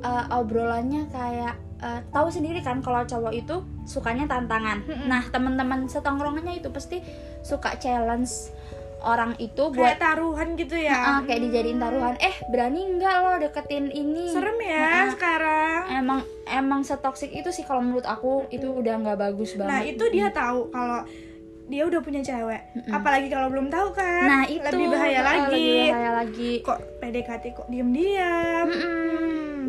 uh, 0.02 0.24
obrolannya 0.32 1.06
kayak 1.10 1.54
uh, 1.80 2.00
tahu 2.10 2.28
sendiri 2.28 2.60
kan 2.60 2.80
kalau 2.80 3.02
cowok 3.02 3.32
itu 3.32 3.56
sukanya 3.84 4.26
tantangan. 4.26 4.84
Nah 5.06 5.26
teman-teman 5.28 5.86
setongkrongannya 5.86 6.60
itu 6.60 6.68
pasti 6.70 7.00
suka 7.40 7.76
challenge 7.76 8.52
orang 9.00 9.32
itu 9.40 9.72
buat 9.72 9.96
kayak 9.96 9.96
taruhan 9.96 10.60
gitu 10.60 10.76
ya 10.76 10.92
uh, 10.92 11.20
kayak 11.24 11.40
dijadiin 11.48 11.80
Hmm. 11.80 11.84
taruhan. 11.88 12.14
Eh 12.20 12.36
berani 12.52 12.80
nggak 13.00 13.14
lo 13.18 13.32
deketin 13.40 13.88
ini? 13.88 14.28
serem 14.28 14.60
ya 14.60 14.76
Nah, 14.76 15.08
sekarang 15.10 15.80
Emang 15.90 16.20
emang 16.44 16.80
setoksik 16.84 17.32
itu 17.32 17.48
sih 17.48 17.64
kalau 17.64 17.80
menurut 17.80 18.04
aku 18.04 18.44
itu 18.52 18.68
udah 18.68 19.00
nggak 19.00 19.16
bagus 19.18 19.56
banget. 19.56 19.72
nah 19.72 19.80
itu 19.80 20.04
dia 20.12 20.28
tahu 20.28 20.68
kalau 20.68 21.00
dia 21.70 21.86
udah 21.86 22.00
punya 22.00 22.18
cewek 22.20 22.62
Mm-mm. 22.74 22.90
apalagi 22.90 23.28
kalau 23.28 23.46
belum 23.46 23.70
tahu 23.70 23.94
kan 23.94 24.26
Nah 24.26 24.42
itu 24.44 24.60
lebih 24.60 24.90
bahaya 24.90 25.20
uh, 25.20 25.24
lagi 25.24 25.46
Lebih 25.46 25.86
bahaya 25.88 26.10
lagi. 26.12 26.50
kok 26.60 26.78
PDKT 26.98 27.44
kok 27.54 27.66
diem-diem 27.70 28.66
Mm-mm. 28.66 29.60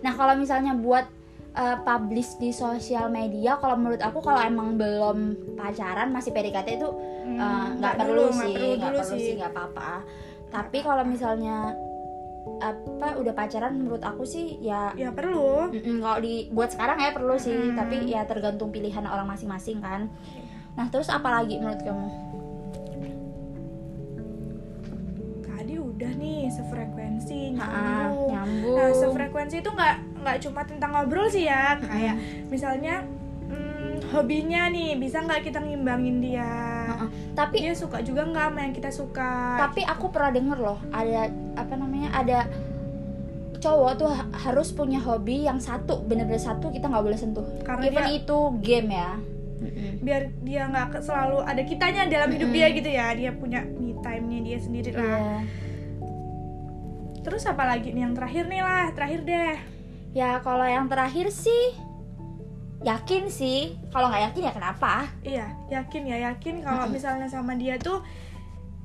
Nah 0.00 0.12
kalau 0.12 0.34
misalnya 0.34 0.72
buat 0.72 1.10
uh, 1.52 1.76
publish 1.80 2.36
di 2.36 2.50
sosial 2.50 3.08
media, 3.08 3.56
kalau 3.56 3.74
menurut 3.74 3.98
aku 3.98 4.20
kalau 4.20 4.36
emang 4.38 4.76
belum 4.76 5.18
pacaran 5.54 6.08
masih 6.08 6.30
PDKT 6.30 6.68
itu 6.76 6.90
Hmm, 7.24 7.40
uh, 7.40 7.66
nggak 7.74 7.92
nggak 7.94 8.06
perlu 8.06 8.24
nggak 8.26 8.36
sih, 8.38 8.52
perlu 8.52 8.68
nggak 8.76 8.92
perlu 8.92 9.04
sih. 9.16 9.32
nggak 9.34 9.50
apa-apa. 9.50 9.90
Tapi 10.50 10.78
kalau 10.78 11.02
misalnya 11.02 11.56
apa 12.60 13.16
udah 13.16 13.32
pacaran 13.32 13.72
menurut 13.74 14.04
aku 14.04 14.22
sih 14.22 14.60
ya 14.60 14.92
ya 14.94 15.08
perlu 15.08 15.72
kalau 15.72 16.20
di 16.20 16.52
buat 16.52 16.68
sekarang 16.68 17.00
ya 17.00 17.10
perlu 17.10 17.34
sih, 17.36 17.56
Mm. 17.56 17.74
tapi 17.74 17.94
ya 18.06 18.22
tergantung 18.22 18.68
pilihan 18.68 19.02
orang 19.02 19.24
masing-masing 19.26 19.80
kan. 19.80 20.12
Nah 20.74 20.86
terus 20.88 21.06
apa 21.06 21.28
lagi 21.32 21.56
menurut 21.56 21.80
kamu? 21.80 22.08
tadi 25.44 25.74
udah 25.74 26.12
nih 26.14 26.50
sefrekuensi 26.50 27.56
nyambung 27.56 28.28
nyambung. 28.28 28.76
Nah, 28.76 28.90
sefrekuensi 28.92 29.56
itu 29.58 29.70
nggak 29.70 29.94
nggak 30.20 30.36
cuma 30.38 30.60
tentang 30.62 30.90
ngobrol 30.92 31.24
sih 31.26 31.46
ya, 31.46 31.78
kayak 31.78 32.16
misalnya 32.48 33.00
hmm, 33.46 34.12
hobinya 34.12 34.68
nih 34.68 34.92
bisa 34.94 35.20
nggak 35.20 35.40
kita 35.42 35.58
ngimbangin 35.58 36.20
dia? 36.20 36.52
Tapi 37.32 37.56
Dia 37.60 37.72
suka 37.72 37.98
juga 37.98 38.22
nggak 38.22 38.46
sama 38.46 38.60
yang 38.60 38.74
kita 38.74 38.90
suka? 38.90 39.32
tapi 39.58 39.80
aku 39.82 40.06
pernah 40.08 40.30
denger 40.30 40.58
loh 40.60 40.78
ada 40.90 41.26
apa 41.56 41.74
namanya 41.74 42.12
ada 42.12 42.38
cowok 43.56 43.92
tuh 43.96 44.10
ha- 44.12 44.28
harus 44.44 44.68
punya 44.70 45.00
hobi 45.00 45.42
yang 45.42 45.56
satu 45.56 46.04
bener-bener 46.04 46.36
satu 46.36 46.68
kita 46.68 46.84
nggak 46.84 47.00
boleh 47.02 47.16
sentuh 47.16 47.46
Karena 47.64 47.88
even 47.88 48.04
dia- 48.04 48.14
itu 48.20 48.38
game 48.60 48.90
ya 48.92 49.16
Mm-mm. 49.64 49.92
biar 50.00 50.22
dia 50.40 50.68
nggak 50.68 51.00
selalu 51.00 51.40
ada 51.40 51.62
kitanya 51.62 52.04
dalam 52.06 52.30
hidup 52.30 52.50
dia 52.50 52.68
gitu 52.70 52.86
ya 52.86 53.06
dia 53.12 53.32
punya 53.32 53.64
me 53.64 53.96
time-nya 53.98 54.40
dia 54.40 54.58
sendiri 54.60 54.90
lah 54.92 55.02
Iya. 55.02 55.38
terus 57.20 57.42
apa 57.44 57.64
lagi 57.64 57.88
nih 57.90 58.04
yang 58.04 58.12
terakhir 58.12 58.44
nih 58.44 58.60
lah 58.60 58.92
terakhir 58.92 59.20
deh 59.24 59.56
Ya 60.14 60.38
kalau 60.38 60.62
yang 60.62 60.86
terakhir 60.86 61.26
sih 61.26 61.74
yakin 62.86 63.26
sih. 63.26 63.74
Kalau 63.90 64.06
nggak 64.06 64.30
yakin 64.30 64.42
ya 64.46 64.52
kenapa? 64.54 65.10
iya 65.26 65.46
yakin 65.66 66.02
ya 66.06 66.16
yakin 66.30 66.62
kalau 66.62 66.86
misalnya 66.86 67.26
sama 67.26 67.58
dia 67.58 67.82
tuh 67.82 67.98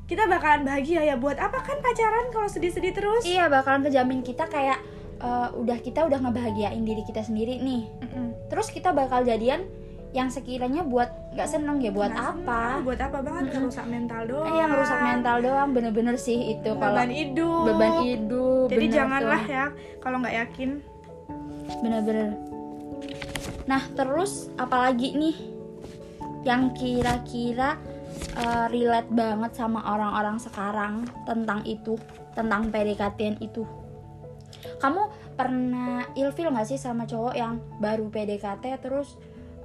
kita 0.09 0.25
bakalan 0.25 0.65
bahagia 0.65 1.05
ya 1.05 1.21
buat 1.21 1.37
apa 1.37 1.61
kan 1.61 1.77
pacaran 1.85 2.33
kalau 2.33 2.49
sedih-sedih 2.49 2.97
terus 2.97 3.21
Iya 3.29 3.45
bakalan 3.45 3.85
kejamin 3.85 4.25
kita 4.25 4.49
kayak 4.49 4.81
eh, 5.21 5.47
udah 5.53 5.77
kita 5.77 6.09
udah 6.09 6.17
ngebahagiain 6.17 6.81
diri 6.81 7.05
kita 7.05 7.21
sendiri 7.21 7.61
nih. 7.61 7.85
Mm-mm. 8.01 8.49
Terus 8.49 8.73
kita 8.73 8.89
bakal 8.89 9.21
jadian 9.21 9.69
yang 10.09 10.25
sekiranya 10.27 10.81
buat 10.81 11.05
nggak 11.31 11.45
seneng 11.47 11.77
ya 11.77 11.91
buat 11.91 12.09
Nggak 12.09 12.41
apa? 12.41 12.61
seneng, 12.65 12.81
buat 12.81 12.99
apa 12.99 13.17
banget 13.21 13.43
ngerusak 13.53 13.85
mental 13.85 14.21
doang 14.25 14.47
Eh, 14.47 14.57
yang 14.57 14.71
rusak 14.73 14.99
mental 14.99 15.37
doang 15.39 15.69
bener-bener 15.69 16.15
sih 16.17 16.39
itu 16.51 16.71
kalau 16.73 16.97
beban 16.97 17.11
hidup 17.11 17.63
beban 17.63 17.93
hidup. 18.01 18.65
jadi 18.67 18.85
janganlah 18.89 19.41
tuh. 19.41 19.53
ya 19.53 19.65
kalau 19.99 20.17
nggak 20.17 20.35
yakin 20.39 20.69
bener-bener. 21.79 22.29
Nah 23.65 23.85
terus 23.93 24.49
apalagi 24.55 25.13
nih 25.13 25.37
yang 26.41 26.73
kira-kira 26.73 27.77
eh, 28.33 28.65
relate 28.67 29.11
banget 29.11 29.51
sama 29.53 29.85
orang-orang 29.85 30.41
sekarang 30.41 30.93
tentang 31.23 31.61
itu, 31.63 31.93
tentang 32.33 32.67
PDKT 32.67 33.37
itu. 33.39 33.61
Kamu 34.77 35.05
pernah 35.35 36.03
ilfil 36.13 36.49
nggak 36.49 36.67
sih 36.67 36.75
sama 36.75 37.05
cowok 37.05 37.31
yang 37.31 37.61
baru 37.77 38.09
PDKT 38.09 38.81
terus 38.81 39.15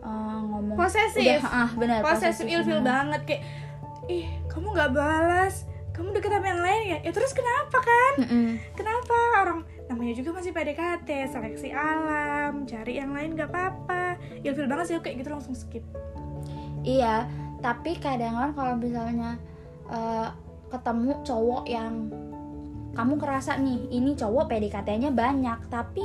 eh, 0.04 0.38
ngomong 0.44 0.76
Posesif. 0.76 1.40
Udah, 1.40 1.50
ah, 1.50 1.70
benar 1.74 1.98
posesif 2.04 2.44
ilfil 2.44 2.80
banget. 2.80 2.86
banget 2.86 3.20
kayak 3.24 3.42
ih 4.04 4.26
kamu 4.52 4.66
nggak 4.76 4.92
balas 4.92 5.64
kamu 5.96 6.12
deket 6.12 6.28
sama 6.28 6.46
yang 6.50 6.60
lain 6.60 6.82
ya 6.92 6.98
ya 7.08 7.10
terus 7.14 7.32
kenapa 7.32 7.78
kan 7.80 8.14
kenapa 8.76 9.16
orang 9.40 9.60
namanya 9.88 10.12
juga 10.12 10.36
masih 10.36 10.52
PDKT 10.52 11.08
seleksi 11.32 11.72
alam 11.72 12.68
cari 12.68 13.00
yang 13.00 13.16
lain 13.16 13.32
nggak 13.32 13.48
apa-apa 13.48 14.20
ilfil 14.44 14.68
banget 14.68 14.92
sih 14.92 14.94
kayak 15.00 15.24
gitu 15.24 15.30
langsung 15.32 15.56
skip 15.56 15.86
Iya, 16.84 17.24
tapi 17.64 17.96
kadang 17.96 18.36
kan 18.36 18.50
kalau 18.52 18.74
misalnya 18.76 19.40
eh, 19.88 20.28
ketemu 20.68 21.24
cowok 21.24 21.64
yang 21.64 22.12
kamu 22.94 23.18
kerasa 23.18 23.58
nih, 23.58 23.90
ini 23.90 24.14
cowok 24.14 24.52
PDKT-nya 24.52 25.10
banyak, 25.10 25.58
tapi 25.72 26.04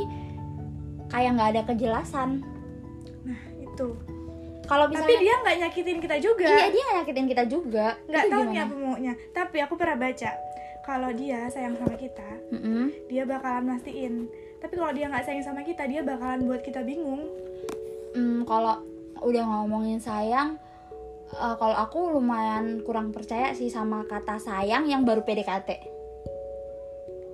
kayak 1.11 1.37
nggak 1.37 1.49
ada 1.53 1.61
kejelasan. 1.69 2.41
Nah 3.79 3.87
itu 3.87 3.89
Kalau 4.69 4.85
tapi 4.85 5.13
dia 5.17 5.33
nggak 5.33 5.57
nyakitin 5.65 5.97
kita 5.97 6.17
juga. 6.21 6.45
Iya 6.45 6.65
dia 6.69 6.83
nyakitin 7.01 7.25
kita 7.25 7.43
juga. 7.49 7.87
nggak 8.05 8.25
tahu 8.29 8.41
nih 8.53 8.59
apa 8.61 8.75
maunya. 8.77 9.13
Tapi 9.33 9.57
aku 9.65 9.73
pernah 9.73 9.97
baca 9.97 10.31
kalau 10.89 11.09
dia 11.13 11.45
sayang 11.53 11.77
sama 11.77 11.93
kita 11.97 12.29
Mm-mm. 12.49 12.89
dia 13.09 13.25
bakalan 13.25 13.77
mastiin. 13.77 14.25
Tapi 14.57 14.73
kalau 14.73 14.89
dia 14.93 15.05
nggak 15.09 15.25
sayang 15.25 15.45
sama 15.45 15.61
kita 15.61 15.85
dia 15.85 16.01
bakalan 16.01 16.45
buat 16.49 16.61
kita 16.61 16.81
bingung. 16.81 17.29
Hmm, 18.13 18.41
kalau 18.45 18.81
udah 19.21 19.43
ngomongin 19.45 20.01
sayang, 20.01 20.57
eh, 21.29 21.55
kalau 21.61 21.77
aku 21.77 22.17
lumayan 22.17 22.81
kurang 22.81 23.13
percaya 23.13 23.53
sih 23.53 23.69
sama 23.69 24.05
kata 24.09 24.41
sayang 24.41 24.89
yang 24.89 25.05
baru 25.05 25.21
PDKT. 25.21 25.97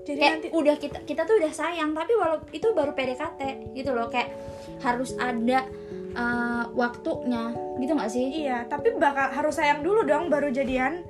jadi 0.05 0.21
kayak 0.21 0.33
nanti 0.37 0.47
udah 0.53 0.75
kita 0.77 1.01
kita 1.01 1.25
tuh 1.25 1.41
udah 1.41 1.49
sayang 1.49 1.97
tapi 1.97 2.13
walau 2.13 2.37
itu 2.53 2.67
baru 2.77 2.93
PDKT 2.93 3.73
gitu 3.73 3.89
loh. 3.89 4.05
Kayak 4.11 4.37
harus 4.85 5.17
ada 5.17 5.65
uh, 6.15 6.63
waktunya 6.73 7.51
gitu 7.77 7.91
nggak 7.93 8.11
sih? 8.11 8.25
Iya 8.43 8.65
tapi 8.65 8.95
bakal 8.95 9.31
harus 9.31 9.53
sayang 9.53 9.83
dulu 9.83 10.03
dong 10.03 10.27
baru 10.27 10.49
jadian. 10.49 11.03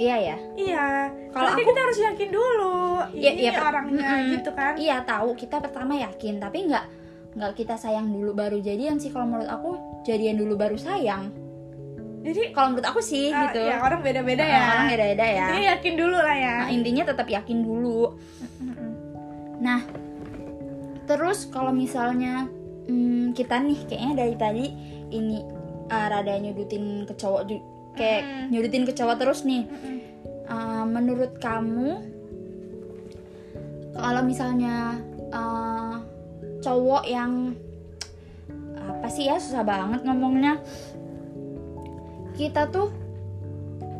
Iya 0.00 0.16
ya? 0.16 0.36
Iya 0.56 0.86
Kalau 1.28 1.52
aku- 1.52 1.60
kita 1.60 1.80
harus 1.84 1.98
yakin 2.00 2.30
dulu 2.32 3.04
Iya, 3.12 3.30
ini 3.36 3.42
iya, 3.44 3.52
orangnya 3.60 4.00
Mm-mm. 4.16 4.32
gitu 4.32 4.50
kan. 4.56 4.72
Iya 4.80 4.96
tahu 5.04 5.36
kita 5.36 5.60
pertama 5.60 5.92
yakin 5.92 6.40
tapi 6.40 6.64
nggak 6.64 6.84
nggak 7.30 7.52
kita 7.54 7.76
sayang 7.76 8.08
dulu 8.08 8.32
baru 8.32 8.56
jadian 8.58 8.96
sih. 8.96 9.12
Kalau 9.12 9.28
menurut 9.28 9.50
aku 9.50 9.76
jadian 10.02 10.40
dulu 10.40 10.56
baru 10.56 10.80
sayang. 10.80 11.28
Jadi 12.20 12.52
kalau 12.52 12.72
menurut 12.72 12.84
aku 12.84 13.00
sih 13.00 13.32
ah, 13.32 13.48
gitu. 13.48 13.60
ya 13.64 13.80
orang 13.80 14.00
beda-beda 14.00 14.44
Nah, 14.44 14.48
ya. 14.48 14.60
orang 14.72 14.88
beda-beda 14.88 15.24
ya. 15.24 15.40
Intinya 15.44 15.64
yakin 15.76 15.94
dulu 15.96 16.16
lah 16.16 16.36
ya. 16.36 16.56
Nah, 16.56 16.68
intinya 16.68 17.02
tetap 17.04 17.26
yakin 17.28 17.58
dulu. 17.60 18.00
Nah, 19.60 19.80
terus 21.04 21.44
kalau 21.44 21.72
misalnya 21.72 22.48
hmm, 22.90 23.24
kita 23.38 23.62
nih 23.62 23.78
kayaknya 23.86 24.12
dari 24.18 24.34
tadi 24.34 24.66
ini 25.14 25.38
uh, 25.86 26.06
rada 26.10 26.34
nyudutin 26.42 27.06
ke 27.06 27.14
cowok 27.14 27.46
kayak 27.94 28.22
Mm-mm. 28.26 28.46
nyudutin 28.50 28.84
ke 28.86 28.92
cowok 28.94 29.16
terus 29.22 29.46
nih. 29.46 29.66
Mm-mm. 29.70 29.98
Uh, 30.50 30.82
menurut 30.82 31.38
kamu 31.38 32.02
kalau 33.94 34.22
misalnya 34.26 34.98
uh, 35.30 36.02
cowok 36.58 37.06
yang 37.06 37.54
apa 38.80 39.06
sih 39.12 39.30
ya 39.30 39.38
susah 39.38 39.62
banget 39.62 40.02
ngomongnya 40.02 40.58
kita 42.34 42.66
tuh 42.72 42.90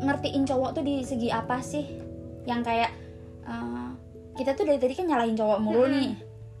ngertiin 0.01 0.43
cowok 0.43 0.81
tuh 0.81 0.83
di 0.83 1.05
segi 1.05 1.29
apa 1.29 1.61
sih 1.61 1.85
yang 2.43 2.65
kayak 2.65 2.91
uh, 3.45 3.93
kita 4.35 4.57
tuh 4.57 4.65
dari 4.65 4.81
tadi 4.81 4.97
kan 4.97 5.07
nyalahin 5.07 5.37
cowok 5.37 5.59
mulu 5.61 5.85
Mm-mm. 5.87 5.95
nih 5.95 6.11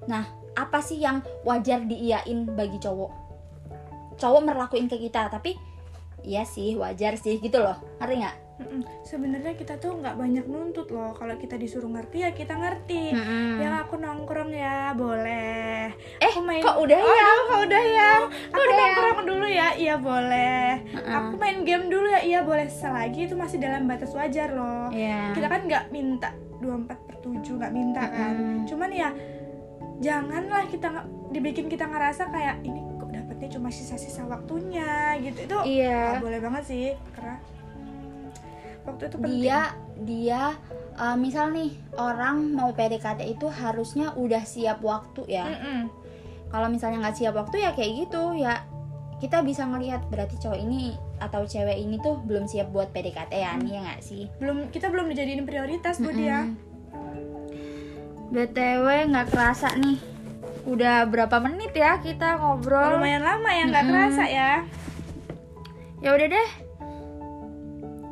nah 0.07 0.25
apa 0.55 0.79
sih 0.83 0.99
yang 0.99 1.23
wajar 1.47 1.83
diiyain 1.87 2.47
bagi 2.53 2.77
cowok? 2.81 3.11
Cowok 4.19 4.41
merlakuin 4.43 4.91
ke 4.91 4.99
kita 4.99 5.31
tapi 5.31 5.55
iya 6.21 6.45
sih 6.45 6.77
wajar 6.77 7.17
sih 7.17 7.41
gitu 7.41 7.59
loh. 7.61 7.77
Ngerti 7.99 8.15
nggak? 8.21 8.37
Mm-mm. 8.61 8.85
sebenarnya 9.01 9.57
kita 9.57 9.81
tuh 9.81 9.97
nggak 9.97 10.13
banyak 10.13 10.45
nuntut 10.45 10.93
loh. 10.93 11.17
Kalau 11.17 11.33
kita 11.41 11.57
disuruh 11.57 11.89
ngerti 11.89 12.17
ya 12.21 12.29
kita 12.29 12.53
ngerti. 12.53 13.09
Yang 13.57 13.73
aku 13.87 13.97
nongkrong 13.97 14.53
ya 14.53 14.93
boleh. 14.93 15.89
Eh 16.21 16.29
aku 16.29 16.45
main 16.45 16.61
kok 16.61 16.77
udah 16.77 16.99
oh, 17.01 17.09
ya? 17.09 17.25
Aduh, 17.25 17.41
kok 17.41 17.61
udah 17.65 17.83
ya? 17.83 18.11
Aku 18.53 18.61
udah 18.61 18.69
ya? 18.69 18.77
nongkrong 18.77 19.19
dulu 19.25 19.47
ya? 19.49 19.67
Iya 19.73 19.95
boleh. 19.97 20.65
Heeh. 20.93 21.13
aku 21.17 21.33
main 21.41 21.57
game 21.65 21.89
dulu 21.89 22.05
ya? 22.05 22.21
Iya 22.21 22.39
boleh. 22.45 22.65
Selagi 22.69 23.25
itu 23.25 23.33
masih 23.33 23.57
dalam 23.57 23.89
batas 23.89 24.13
wajar 24.13 24.53
loh. 24.53 24.93
Iya. 24.93 25.33
kita 25.33 25.47
kan 25.49 25.61
nggak 25.65 25.89
minta 25.89 26.29
24 26.61 27.07
per 27.09 27.15
7 27.25 27.41
nggak 27.57 27.73
minta 27.73 28.03
kan. 28.05 28.33
Mm-mm. 28.37 28.69
cuman 28.69 28.89
ya 28.93 29.09
janganlah 30.01 30.65
kita 30.67 31.05
dibikin 31.29 31.69
kita 31.69 31.85
ngerasa 31.85 32.27
kayak 32.33 32.65
ini 32.65 32.81
kok 32.97 33.09
dapetnya 33.13 33.49
cuma 33.55 33.69
sisa-sisa 33.69 34.25
waktunya 34.25 35.15
gitu. 35.21 35.45
Itu 35.45 35.57
iya. 35.63 36.17
boleh 36.17 36.41
banget 36.41 36.63
sih 36.67 36.85
karena 37.13 37.37
waktu 38.83 39.03
itu 39.07 39.17
penting. 39.21 39.41
Dia 39.45 39.61
dia 40.01 40.41
uh, 40.97 41.15
misal 41.15 41.53
nih 41.53 41.71
orang 41.95 42.57
mau 42.57 42.73
PDKT 42.73 43.29
itu 43.29 43.47
harusnya 43.47 44.11
udah 44.17 44.41
siap 44.41 44.81
waktu 44.81 45.21
ya. 45.29 45.45
Mm-mm. 45.47 45.81
kalau 46.51 46.67
misalnya 46.67 47.07
nggak 47.07 47.15
siap 47.15 47.31
waktu 47.31 47.63
ya 47.63 47.71
kayak 47.71 47.91
gitu 48.03 48.35
ya 48.35 48.67
kita 49.23 49.39
bisa 49.39 49.63
ngelihat 49.63 50.03
berarti 50.11 50.35
cowok 50.35 50.59
ini 50.59 50.99
atau 51.21 51.47
cewek 51.47 51.79
ini 51.79 51.95
tuh 52.03 52.19
belum 52.27 52.43
siap 52.49 52.75
buat 52.75 52.91
PDKT 52.91 53.31
ya 53.31 53.55
nih 53.55 53.71
ya 53.77 53.79
nggak 53.87 54.01
sih? 54.03 54.27
Belum 54.41 54.67
kita 54.67 54.91
belum 54.91 55.07
dijadiin 55.13 55.47
prioritas 55.47 56.01
buat 56.01 56.17
dia. 56.17 56.49
Mm-mm. 56.49 56.70
Btw 58.31 59.11
nggak 59.11 59.27
kerasa 59.29 59.75
nih. 59.75 59.99
Udah 60.63 61.03
berapa 61.05 61.37
menit 61.43 61.75
ya 61.75 61.99
kita 61.99 62.39
ngobrol? 62.39 62.97
Lumayan 62.97 63.27
lama 63.27 63.49
ya 63.51 63.63
nggak 63.67 63.83
Mm-mm. 63.83 63.93
kerasa 63.93 64.23
ya. 64.25 64.51
Ya 65.99 66.09
udah 66.15 66.27
deh. 66.31 66.49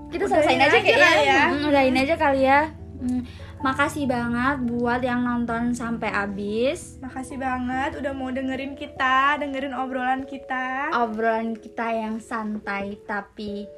Kita 0.10 0.26
Udahin 0.26 0.42
selesain 0.44 0.60
aja 0.60 0.70
aja 0.74 0.80
kayaknya 0.84 1.08
kali 1.08 1.24
ya. 1.26 1.44
Mm, 1.46 1.70
udahin 1.70 1.98
aja 1.98 2.16
kali 2.18 2.42
ya. 2.44 2.62
Mm, 3.00 3.22
makasih 3.64 4.06
banget 4.10 4.58
buat 4.68 5.02
yang 5.06 5.22
nonton 5.24 5.72
sampai 5.72 6.10
habis. 6.12 7.00
Makasih 7.00 7.38
banget 7.40 7.96
udah 8.02 8.12
mau 8.12 8.28
dengerin 8.34 8.74
kita 8.76 9.40
dengerin 9.40 9.78
obrolan 9.78 10.28
kita. 10.28 10.92
Obrolan 11.00 11.56
kita 11.56 11.96
yang 11.96 12.20
santai 12.20 13.00
tapi 13.08 13.70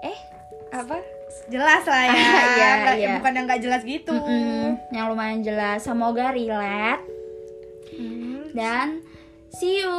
eh 0.00 0.18
apa 0.70 0.96
jelas 1.46 1.82
lah 1.84 2.02
ya. 2.04 2.12
Iya, 2.50 2.70
Nggak- 2.76 2.98
iya. 2.98 3.10
bukan 3.16 3.32
yang 3.32 3.44
nggak 3.46 3.62
jelas 3.62 3.82
gitu. 3.82 4.12
Mm-mm, 4.12 4.78
yang 4.90 5.06
lumayan 5.08 5.40
jelas. 5.40 5.82
Semoga 5.82 6.30
relate. 6.30 7.02
Hmm. 7.90 8.48
dan 8.50 9.02
see 9.52 9.78
you 9.78 9.92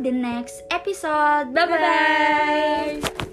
the 0.00 0.10
next 0.10 0.60
episode. 0.68 1.48
Bye 1.50 1.64
bye, 1.64 1.78
Bye-bye. 1.78 3.23